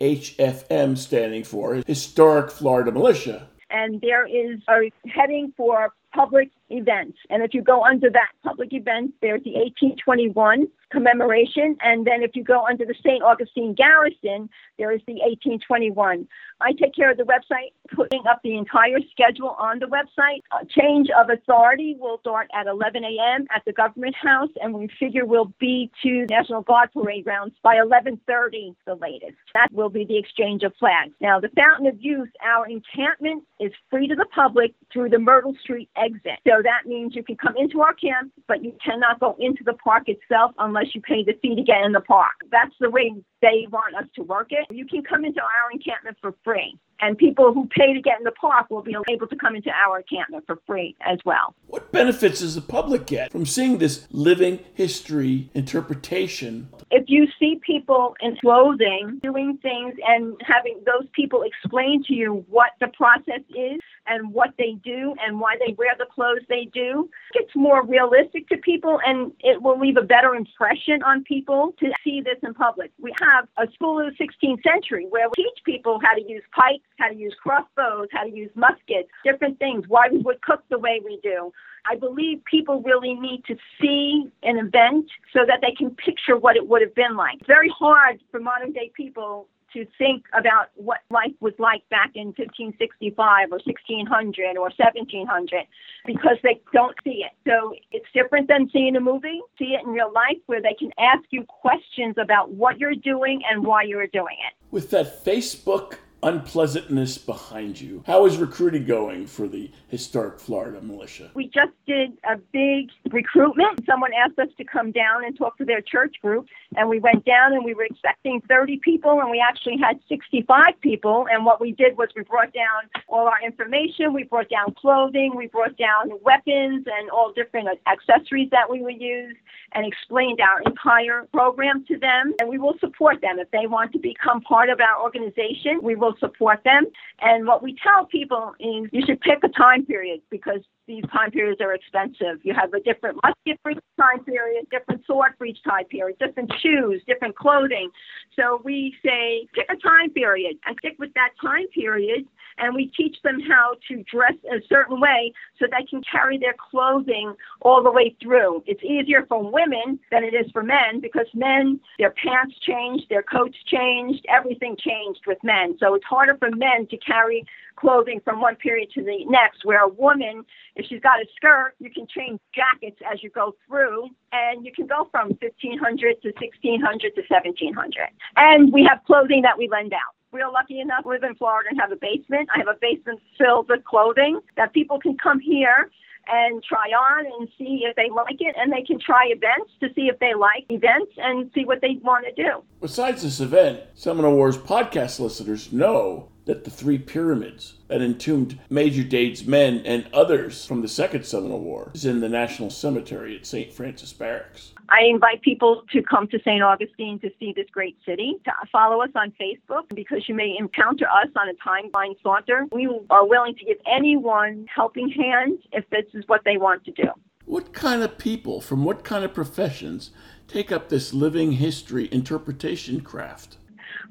HFM 0.00 0.98
standing 0.98 1.44
for 1.44 1.82
Historic 1.86 2.50
Florida 2.50 2.92
Militia. 2.92 3.48
And 3.70 4.00
there 4.00 4.26
is 4.26 4.60
a 4.68 4.90
heading 5.08 5.52
for 5.56 5.92
public 6.14 6.50
events. 6.70 7.18
And 7.30 7.42
if 7.42 7.54
you 7.54 7.62
go 7.62 7.84
under 7.84 8.10
that 8.10 8.30
public 8.42 8.72
event, 8.72 9.14
there's 9.20 9.42
the 9.44 9.52
1821 9.52 10.68
commemoration. 10.90 11.76
And 11.82 12.06
then 12.06 12.22
if 12.22 12.32
you 12.34 12.44
go 12.44 12.66
under 12.66 12.84
the 12.84 12.94
St. 13.04 13.22
Augustine 13.22 13.74
Garrison, 13.74 14.48
there 14.78 14.92
is 14.92 15.00
the 15.06 15.14
1821. 15.14 16.28
I 16.60 16.72
take 16.72 16.94
care 16.94 17.10
of 17.10 17.16
the 17.16 17.24
website, 17.24 17.72
putting 17.94 18.26
up 18.26 18.40
the 18.42 18.56
entire 18.56 18.98
schedule 19.10 19.56
on 19.58 19.78
the 19.78 19.86
website. 19.86 20.40
A 20.58 20.64
change 20.64 21.08
of 21.10 21.28
authority 21.28 21.96
will 21.98 22.18
start 22.20 22.48
at 22.54 22.66
11 22.66 23.04
a.m. 23.04 23.46
at 23.54 23.62
the 23.66 23.72
government 23.72 24.14
house, 24.14 24.48
and 24.62 24.72
we 24.72 24.88
figure 24.98 25.26
we'll 25.26 25.52
be 25.58 25.90
to 26.02 26.24
National 26.30 26.62
Guard 26.62 26.90
parade 26.92 27.24
grounds 27.24 27.54
by 27.62 27.76
11:30, 27.76 28.74
the 28.86 28.94
latest. 28.94 29.36
That 29.54 29.72
will 29.72 29.90
be 29.90 30.04
the 30.04 30.16
exchange 30.16 30.62
of 30.62 30.72
flags. 30.78 31.12
Now, 31.20 31.40
the 31.40 31.50
Fountain 31.50 31.86
of 31.88 32.00
Youth, 32.00 32.30
our 32.42 32.66
encampment 32.66 33.44
is 33.60 33.72
free 33.90 34.08
to 34.08 34.14
the 34.14 34.26
public 34.34 34.72
through 34.92 35.10
the 35.10 35.18
Myrtle 35.18 35.54
Street 35.60 35.90
exit. 35.96 36.38
So 36.46 36.55
that 36.62 36.86
means 36.86 37.14
you 37.14 37.22
can 37.22 37.36
come 37.36 37.54
into 37.56 37.80
our 37.80 37.94
camp, 37.94 38.32
but 38.46 38.62
you 38.62 38.72
cannot 38.84 39.20
go 39.20 39.36
into 39.38 39.64
the 39.64 39.74
park 39.74 40.08
itself 40.08 40.52
unless 40.58 40.94
you 40.94 41.00
pay 41.00 41.24
the 41.24 41.32
fee 41.42 41.54
to 41.54 41.62
get 41.62 41.82
in 41.84 41.92
the 41.92 42.00
park. 42.00 42.34
That's 42.50 42.74
the 42.80 42.90
way 42.90 43.14
they 43.42 43.66
want 43.70 43.94
us 43.96 44.06
to 44.16 44.22
work 44.22 44.48
it. 44.50 44.66
You 44.74 44.86
can 44.86 45.02
come 45.02 45.24
into 45.24 45.40
our 45.40 45.70
encampment 45.72 46.16
for 46.20 46.34
free. 46.44 46.78
And 47.00 47.18
people 47.18 47.52
who 47.52 47.68
pay 47.68 47.92
to 47.92 48.00
get 48.00 48.18
in 48.18 48.24
the 48.24 48.32
park 48.32 48.70
will 48.70 48.82
be 48.82 48.96
able 49.10 49.26
to 49.26 49.36
come 49.36 49.54
into 49.54 49.70
our 49.70 49.98
encampment 49.98 50.44
for 50.46 50.58
free 50.66 50.96
as 51.02 51.18
well. 51.26 51.54
What 51.66 51.92
benefits 51.92 52.40
does 52.40 52.54
the 52.54 52.62
public 52.62 53.06
get 53.06 53.30
from 53.30 53.44
seeing 53.44 53.78
this 53.78 54.06
living 54.10 54.60
history 54.72 55.50
interpretation? 55.52 56.70
If 56.90 57.04
you 57.08 57.26
see 57.38 57.60
people 57.66 58.14
in 58.20 58.36
clothing 58.36 59.20
doing 59.22 59.58
things 59.60 59.94
and 60.06 60.40
having 60.40 60.80
those 60.86 61.06
people 61.12 61.42
explain 61.42 62.02
to 62.04 62.14
you 62.14 62.46
what 62.48 62.70
the 62.80 62.88
process 62.88 63.42
is 63.50 63.80
and 64.06 64.32
what 64.32 64.50
they 64.58 64.76
do 64.84 65.14
and 65.24 65.40
why 65.40 65.56
they 65.64 65.74
wear 65.74 65.94
the 65.98 66.06
clothes 66.06 66.42
they 66.48 66.68
do, 66.72 67.08
it's 67.34 67.54
more 67.54 67.84
realistic 67.84 68.48
to 68.48 68.56
people 68.58 68.98
and 69.06 69.32
it 69.40 69.62
will 69.62 69.78
leave 69.78 69.96
a 69.96 70.02
better 70.02 70.34
impression 70.34 71.02
on 71.02 71.24
people 71.24 71.74
to 71.80 71.90
see 72.04 72.20
this 72.20 72.38
in 72.42 72.54
public. 72.54 72.90
We 73.00 73.12
have 73.20 73.48
a 73.58 73.70
school 73.72 74.00
of 74.00 74.06
the 74.06 74.24
16th 74.24 74.62
century 74.62 75.06
where 75.10 75.28
we 75.28 75.44
teach 75.44 75.64
people 75.64 76.00
how 76.02 76.14
to 76.14 76.22
use 76.22 76.42
pikes, 76.52 76.84
how 76.98 77.08
to 77.08 77.16
use 77.16 77.34
crossbows, 77.42 78.08
how 78.12 78.24
to 78.24 78.30
use 78.30 78.50
muskets, 78.54 79.08
different 79.24 79.58
things, 79.58 79.84
why 79.88 80.08
we 80.10 80.18
would 80.18 80.40
cook 80.42 80.64
the 80.70 80.78
way 80.78 81.00
we 81.04 81.20
do. 81.22 81.52
I 81.88 81.96
believe 81.96 82.44
people 82.44 82.82
really 82.82 83.14
need 83.14 83.44
to 83.46 83.56
see 83.80 84.28
an 84.42 84.58
event 84.58 85.06
so 85.32 85.40
that 85.46 85.60
they 85.62 85.72
can 85.72 85.90
picture 85.90 86.36
what 86.36 86.56
it 86.56 86.66
would 86.66 86.82
have 86.82 86.94
been 86.94 87.16
like. 87.16 87.36
It's 87.36 87.46
very 87.46 87.70
hard 87.78 88.20
for 88.30 88.40
modern 88.40 88.72
day 88.72 88.90
people 88.94 89.46
to 89.76 89.86
think 89.98 90.24
about 90.32 90.70
what 90.74 91.00
life 91.10 91.36
was 91.40 91.52
like 91.58 91.86
back 91.90 92.12
in 92.14 92.28
1565 92.28 93.52
or 93.52 93.60
1600 93.60 94.56
or 94.56 94.72
1700 94.72 95.66
because 96.06 96.38
they 96.42 96.58
don't 96.72 96.96
see 97.04 97.22
it. 97.24 97.32
So 97.46 97.74
it's 97.92 98.06
different 98.14 98.48
than 98.48 98.70
seeing 98.72 98.96
a 98.96 99.00
movie, 99.00 99.42
see 99.58 99.76
it 99.78 99.84
in 99.84 99.92
real 99.92 100.10
life 100.14 100.38
where 100.46 100.62
they 100.62 100.74
can 100.78 100.92
ask 100.98 101.24
you 101.30 101.44
questions 101.44 102.14
about 102.16 102.52
what 102.52 102.78
you're 102.78 102.94
doing 102.94 103.42
and 103.50 103.66
why 103.66 103.82
you're 103.82 104.06
doing 104.06 104.36
it. 104.48 104.54
With 104.70 104.88
that 104.90 105.22
Facebook 105.22 105.98
unpleasantness 106.22 107.18
behind 107.18 107.80
you. 107.80 108.02
How 108.06 108.26
is 108.26 108.36
recruiting 108.36 108.84
going 108.84 109.26
for 109.26 109.46
the 109.46 109.70
historic 109.88 110.40
Florida 110.40 110.80
militia? 110.80 111.30
We 111.34 111.46
just 111.46 111.72
did 111.86 112.12
a 112.24 112.36
big 112.52 112.90
recruitment. 113.12 113.84
Someone 113.86 114.12
asked 114.14 114.38
us 114.38 114.48
to 114.58 114.64
come 114.64 114.92
down 114.92 115.24
and 115.24 115.36
talk 115.36 115.58
to 115.58 115.64
their 115.64 115.80
church 115.80 116.16
group, 116.22 116.46
and 116.76 116.88
we 116.88 116.98
went 116.98 117.24
down 117.24 117.52
and 117.52 117.64
we 117.64 117.74
were 117.74 117.84
expecting 117.84 118.40
30 118.48 118.78
people, 118.78 119.20
and 119.20 119.30
we 119.30 119.40
actually 119.46 119.76
had 119.78 120.00
65 120.08 120.80
people. 120.80 121.26
And 121.30 121.44
what 121.44 121.60
we 121.60 121.72
did 121.72 121.96
was 121.96 122.08
we 122.16 122.22
brought 122.22 122.52
down 122.52 122.90
all 123.08 123.26
our 123.26 123.40
information, 123.44 124.12
we 124.12 124.24
brought 124.24 124.48
down 124.48 124.74
clothing, 124.74 125.34
we 125.36 125.46
brought 125.46 125.76
down 125.76 126.10
weapons 126.22 126.86
and 126.86 127.10
all 127.10 127.32
different 127.32 127.68
accessories 127.86 128.50
that 128.50 128.70
we 128.70 128.82
would 128.82 129.00
use, 129.00 129.36
and 129.72 129.86
explained 129.86 130.40
our 130.40 130.60
entire 130.62 131.26
program 131.32 131.84
to 131.88 131.98
them. 131.98 132.34
And 132.38 132.48
we 132.48 132.58
will 132.58 132.74
support 132.80 133.20
them 133.20 133.38
if 133.38 133.50
they 133.50 133.66
want 133.66 133.92
to 133.92 133.98
become 133.98 134.40
part 134.40 134.70
of 134.70 134.80
our 134.80 135.02
organization. 135.02 135.80
We 135.82 135.96
will 135.96 136.14
support 136.18 136.60
them. 136.64 136.86
And 137.20 137.46
what 137.46 137.62
we 137.62 137.76
tell 137.82 138.06
people 138.06 138.54
is 138.60 138.88
you 138.92 139.02
should 139.06 139.20
pick 139.20 139.38
a 139.44 139.48
time 139.48 139.84
period 139.86 140.20
because 140.30 140.60
these 140.86 141.04
time 141.12 141.30
periods 141.30 141.60
are 141.60 141.74
expensive. 141.74 142.40
You 142.42 142.54
have 142.54 142.72
a 142.72 142.80
different 142.80 143.18
musket 143.22 143.58
for 143.62 143.72
each 143.72 143.78
time 143.98 144.24
period, 144.24 144.66
different 144.70 145.04
sword 145.06 145.32
for 145.38 145.46
each 145.46 145.62
time 145.64 145.84
period, 145.86 146.18
different 146.18 146.52
shoes, 146.60 147.02
different 147.06 147.36
clothing. 147.36 147.90
So 148.36 148.60
we 148.64 148.94
say 149.04 149.48
pick 149.54 149.66
a 149.70 149.76
time 149.76 150.10
period 150.10 150.58
and 150.66 150.76
stick 150.78 150.96
with 150.98 151.12
that 151.14 151.30
time 151.40 151.66
period 151.74 152.26
and 152.58 152.74
we 152.74 152.90
teach 152.96 153.16
them 153.22 153.40
how 153.40 153.74
to 153.88 154.02
dress 154.04 154.34
a 154.50 154.60
certain 154.68 155.00
way 155.00 155.32
so 155.58 155.66
they 155.66 155.84
can 155.84 156.02
carry 156.10 156.38
their 156.38 156.54
clothing 156.70 157.34
all 157.60 157.82
the 157.82 157.90
way 157.90 158.14
through. 158.22 158.62
It's 158.66 158.82
easier 158.82 159.26
for 159.26 159.42
women 159.42 159.98
than 160.10 160.24
it 160.24 160.34
is 160.34 160.50
for 160.52 160.62
men 160.62 161.00
because 161.00 161.26
men, 161.34 161.80
their 161.98 162.12
pants 162.12 162.54
changed, 162.60 163.04
their 163.10 163.22
coats 163.22 163.56
changed, 163.66 164.24
everything 164.28 164.76
changed 164.78 165.20
with 165.26 165.38
men. 165.42 165.76
So 165.78 165.94
it's 165.94 166.04
harder 166.04 166.36
for 166.38 166.50
men 166.50 166.86
to 166.90 166.96
carry 166.98 167.44
clothing 167.76 168.20
from 168.24 168.40
one 168.40 168.56
period 168.56 168.90
to 168.94 169.02
the 169.02 169.24
next, 169.26 169.64
where 169.64 169.82
a 169.82 169.88
woman, 169.88 170.44
if 170.74 170.86
she's 170.86 171.00
got 171.00 171.20
a 171.20 171.26
skirt, 171.36 171.74
you 171.78 171.90
can 171.90 172.06
change 172.06 172.40
jackets 172.54 173.00
as 173.10 173.22
you 173.22 173.30
go 173.30 173.54
through, 173.66 174.08
and 174.32 174.64
you 174.64 174.72
can 174.72 174.86
go 174.86 175.08
from 175.10 175.28
1500 175.40 176.22
to 176.22 176.28
1600 176.28 177.14
to 177.14 177.22
1700. 177.28 178.08
And 178.36 178.72
we 178.72 178.84
have 178.84 179.00
clothing 179.06 179.42
that 179.42 179.58
we 179.58 179.68
lend 179.68 179.92
out 179.92 180.16
we're 180.32 180.50
lucky 180.50 180.80
enough 180.80 181.06
live 181.06 181.22
in 181.22 181.34
Florida 181.36 181.70
and 181.70 181.80
have 181.80 181.92
a 181.92 181.96
basement. 181.96 182.48
I 182.54 182.58
have 182.58 182.68
a 182.68 182.78
basement 182.78 183.20
filled 183.38 183.70
with 183.70 183.84
clothing 183.84 184.40
that 184.56 184.72
people 184.74 184.98
can 184.98 185.16
come 185.16 185.40
here 185.40 185.90
and 186.28 186.62
try 186.62 186.88
on 186.88 187.24
and 187.24 187.48
see 187.56 187.84
if 187.84 187.94
they 187.96 188.10
like 188.10 188.36
it 188.40 188.54
and 188.58 188.72
they 188.72 188.82
can 188.82 188.98
try 188.98 189.26
events 189.28 189.72
to 189.80 189.88
see 189.94 190.08
if 190.08 190.18
they 190.18 190.34
like 190.34 190.66
events 190.68 191.12
and 191.16 191.50
see 191.54 191.64
what 191.64 191.80
they 191.80 191.98
want 192.02 192.26
to 192.26 192.42
do. 192.42 192.62
Besides 192.80 193.22
this 193.22 193.40
event, 193.40 193.80
Seminole 193.94 194.34
Wars 194.34 194.58
podcast 194.58 195.20
listeners 195.20 195.72
know 195.72 196.28
that 196.46 196.64
the 196.64 196.70
three 196.70 196.96
pyramids 196.96 197.74
that 197.88 198.00
entombed 198.00 198.58
Major 198.70 199.02
Dade's 199.02 199.44
men 199.44 199.82
and 199.84 200.06
others 200.12 200.64
from 200.64 200.80
the 200.80 200.88
Second 200.88 201.26
Seminole 201.26 201.60
War 201.60 201.90
is 201.94 202.04
in 202.04 202.20
the 202.20 202.28
National 202.28 202.70
Cemetery 202.70 203.36
at 203.36 203.44
St. 203.44 203.72
Francis 203.72 204.12
Barracks. 204.12 204.72
I 204.88 205.02
invite 205.10 205.42
people 205.42 205.82
to 205.92 206.02
come 206.02 206.28
to 206.28 206.38
St. 206.38 206.62
Augustine 206.62 207.18
to 207.20 207.30
see 207.40 207.52
this 207.54 207.66
great 207.72 207.96
city. 208.06 208.36
To 208.44 208.52
follow 208.70 209.02
us 209.02 209.10
on 209.16 209.32
Facebook 209.40 209.82
because 209.94 210.28
you 210.28 210.34
may 210.34 210.54
encounter 210.58 211.06
us 211.06 211.28
on 211.36 211.48
a 211.48 211.54
timeline 211.54 212.14
saunter. 212.22 212.66
We 212.70 212.88
are 213.10 213.26
willing 213.26 213.56
to 213.56 213.64
give 213.64 213.78
anyone 213.92 214.66
helping 214.72 215.10
hands 215.10 215.60
if 215.72 215.88
this 215.90 216.04
is 216.14 216.24
what 216.28 216.42
they 216.44 216.56
want 216.56 216.84
to 216.84 216.92
do. 216.92 217.08
What 217.44 217.72
kind 217.72 218.02
of 218.02 218.18
people 218.18 218.60
from 218.60 218.84
what 218.84 219.04
kind 219.04 219.24
of 219.24 219.34
professions 219.34 220.10
take 220.46 220.70
up 220.70 220.88
this 220.88 221.12
living 221.12 221.52
history 221.52 222.08
interpretation 222.12 223.00
craft? 223.00 223.56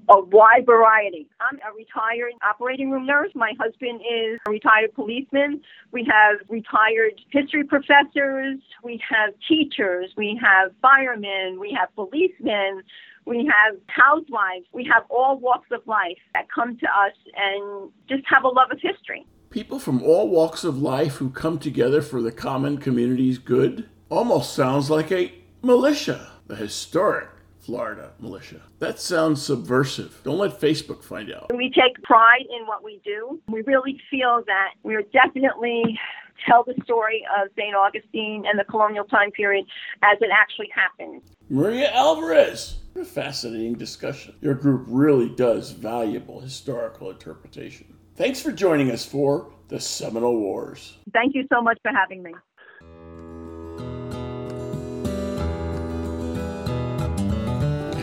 A 0.10 0.20
wide 0.20 0.66
variety. 0.66 1.28
I'm 1.40 1.58
a 1.58 1.76
retired 1.76 2.34
operating 2.44 2.92
room 2.92 3.06
nurse. 3.06 3.32
My 3.36 3.54
husband 3.60 4.02
is 4.02 4.40
a 4.48 4.52
retired 4.52 4.94
policeman. 4.94 5.62
We 5.92 6.08
have 6.10 6.40
retired 6.50 7.22
history 7.32 7.64
professors. 7.64 8.60
We 8.84 9.02
have 9.10 9.34
teachers. 9.48 10.12
We 10.16 10.40
have 10.42 10.72
firemen. 10.82 11.60
We 11.60 11.76
have 11.80 11.94
policemen. 11.96 12.84
We 13.26 13.46
have 13.46 13.78
housewives. 13.88 14.66
We 14.72 14.90
have 14.94 15.04
all 15.10 15.40
walks 15.40 15.70
of 15.72 15.82
life 15.88 16.18
that 16.34 16.48
come 16.54 16.78
to 16.78 16.86
us 16.86 17.14
and 17.36 17.92
just 18.08 18.24
have 18.28 18.44
a 18.44 18.50
love 18.50 18.72
of 18.72 18.80
history. 18.80 19.26
People 19.50 19.80
from 19.80 20.04
all 20.04 20.30
walks 20.30 20.64
of 20.64 20.82
life 20.82 21.16
who 21.16 21.30
come 21.30 21.58
together 21.58 22.02
for 22.02 22.22
the 22.22 22.32
common 22.32 22.78
community's 22.78 23.38
good 23.38 23.90
almost 24.10 24.54
sounds 24.54 24.90
like 24.90 25.12
a 25.12 25.34
militia, 25.64 26.30
the 26.48 26.56
historic 26.56 27.30
Florida 27.65 28.12
militia. 28.19 28.62
That 28.80 28.99
sounds 28.99 29.41
subversive. 29.41 30.21
Don't 30.23 30.38
let 30.38 30.62
Facebook 30.62 31.04
find 31.04 31.32
out. 31.32 31.51
We 31.56 31.71
take 31.71 32.01
pride 32.04 32.45
in 32.58 32.67
what 32.67 32.84
we 32.84 33.01
do. 33.04 33.41
We 33.47 33.62
really 33.62 33.99
feel 34.12 34.43
that 34.45 34.73
we're 34.84 35.01
definitely 35.01 35.99
tell 36.47 36.63
the 36.63 36.75
story 36.84 37.25
of 37.39 37.49
St. 37.58 37.75
Augustine 37.75 38.43
and 38.47 38.60
the 38.60 38.65
colonial 38.65 39.06
time 39.06 39.32
period 39.32 39.65
as 40.04 40.17
it 40.21 40.30
actually 40.32 40.69
happened. 40.75 41.23
Maria 41.49 41.91
Alvarez. 41.91 42.78
A 42.95 43.04
fascinating 43.04 43.73
discussion. 43.73 44.36
Your 44.41 44.54
group 44.54 44.86
really 44.88 45.30
does 45.30 45.71
valuable 45.71 46.39
historical 46.39 47.10
interpretation. 47.10 47.93
Thanks 48.15 48.41
for 48.41 48.51
joining 48.51 48.91
us 48.91 49.06
for 49.06 49.51
the 49.67 49.80
Seminole 49.80 50.39
Wars. 50.39 50.97
Thank 51.12 51.36
you 51.36 51.45
so 51.51 51.62
much 51.62 51.78
for 51.82 51.91
having 51.91 52.23
me. 52.23 52.34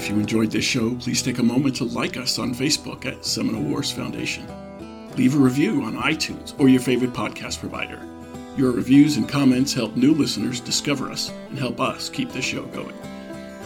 If 0.02 0.10
you 0.10 0.18
enjoyed 0.18 0.50
this 0.50 0.64
show, 0.64 0.96
please 0.96 1.22
take 1.22 1.38
a 1.38 1.44
moment 1.44 1.76
to 1.76 1.84
like 1.84 2.16
us 2.16 2.40
on 2.40 2.56
Facebook 2.56 3.06
at 3.06 3.24
Seminole 3.24 3.62
Wars 3.62 3.92
Foundation. 3.92 4.44
Leave 5.16 5.36
a 5.36 5.38
review 5.38 5.82
on 5.82 5.94
iTunes 5.94 6.58
or 6.58 6.68
your 6.68 6.80
favorite 6.80 7.12
podcast 7.12 7.60
provider. 7.60 8.04
Your 8.56 8.72
reviews 8.72 9.16
and 9.16 9.28
comments 9.28 9.72
help 9.72 9.94
new 9.94 10.12
listeners 10.12 10.58
discover 10.58 11.08
us 11.08 11.30
and 11.50 11.56
help 11.56 11.80
us 11.80 12.08
keep 12.08 12.32
the 12.32 12.42
show 12.42 12.64
going. 12.64 12.96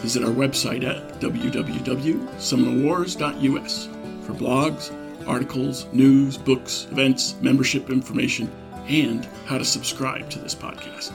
Visit 0.01 0.23
our 0.23 0.29
website 0.29 0.83
at 0.83 1.19
www.seminolewars.us. 1.19 3.85
for 4.23 4.33
blogs, 4.33 5.27
articles, 5.27 5.87
news, 5.91 6.37
books, 6.37 6.85
events, 6.91 7.33
membership 7.41 7.89
information, 7.89 8.47
and 8.87 9.27
how 9.47 9.57
to 9.57 9.65
subscribe 9.65 10.29
to 10.29 10.37
this 10.37 10.53
podcast. 10.53 11.13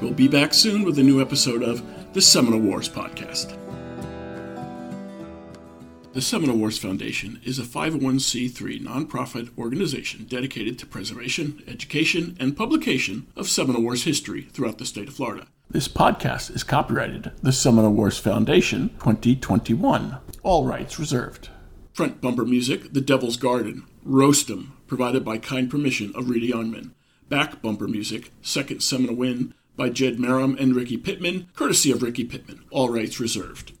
We'll 0.00 0.12
be 0.12 0.26
back 0.26 0.54
soon 0.54 0.84
with 0.84 0.98
a 0.98 1.02
new 1.02 1.20
episode 1.20 1.62
of 1.62 1.82
the 2.14 2.22
Seminole 2.22 2.60
Wars 2.60 2.88
Podcast. 2.88 3.58
The 6.14 6.22
Seminole 6.22 6.58
Wars 6.58 6.78
Foundation 6.78 7.40
is 7.42 7.58
a 7.58 7.64
501c3 7.64 8.80
nonprofit 8.80 9.50
organization 9.58 10.26
dedicated 10.26 10.78
to 10.78 10.86
preservation, 10.86 11.64
education, 11.66 12.36
and 12.38 12.56
publication 12.56 13.26
of 13.34 13.48
Seminole 13.48 13.82
Wars 13.82 14.04
history 14.04 14.42
throughout 14.42 14.78
the 14.78 14.86
state 14.86 15.08
of 15.08 15.14
Florida. 15.14 15.48
This 15.68 15.88
podcast 15.88 16.54
is 16.54 16.62
copyrighted 16.62 17.32
the 17.42 17.50
Seminole 17.50 17.94
Wars 17.94 18.16
Foundation 18.16 18.90
2021. 19.00 20.18
All 20.44 20.64
rights 20.64 21.00
reserved. 21.00 21.48
Front 21.92 22.20
bumper 22.20 22.44
music, 22.44 22.92
The 22.92 23.00
Devil's 23.00 23.36
Garden, 23.36 23.82
Roast 24.04 24.48
'em, 24.48 24.74
provided 24.86 25.24
by 25.24 25.38
kind 25.38 25.68
permission 25.68 26.12
of 26.14 26.30
Reedy 26.30 26.52
Youngman. 26.52 26.92
Back 27.28 27.60
bumper 27.60 27.88
music, 27.88 28.30
Second 28.40 28.84
Seminole 28.84 29.16
Win, 29.16 29.54
by 29.74 29.88
Jed 29.88 30.18
Merrim 30.18 30.56
and 30.60 30.76
Ricky 30.76 30.96
Pittman, 30.96 31.48
courtesy 31.56 31.90
of 31.90 32.04
Ricky 32.04 32.22
Pittman. 32.22 32.60
All 32.70 32.88
rights 32.88 33.18
reserved. 33.18 33.72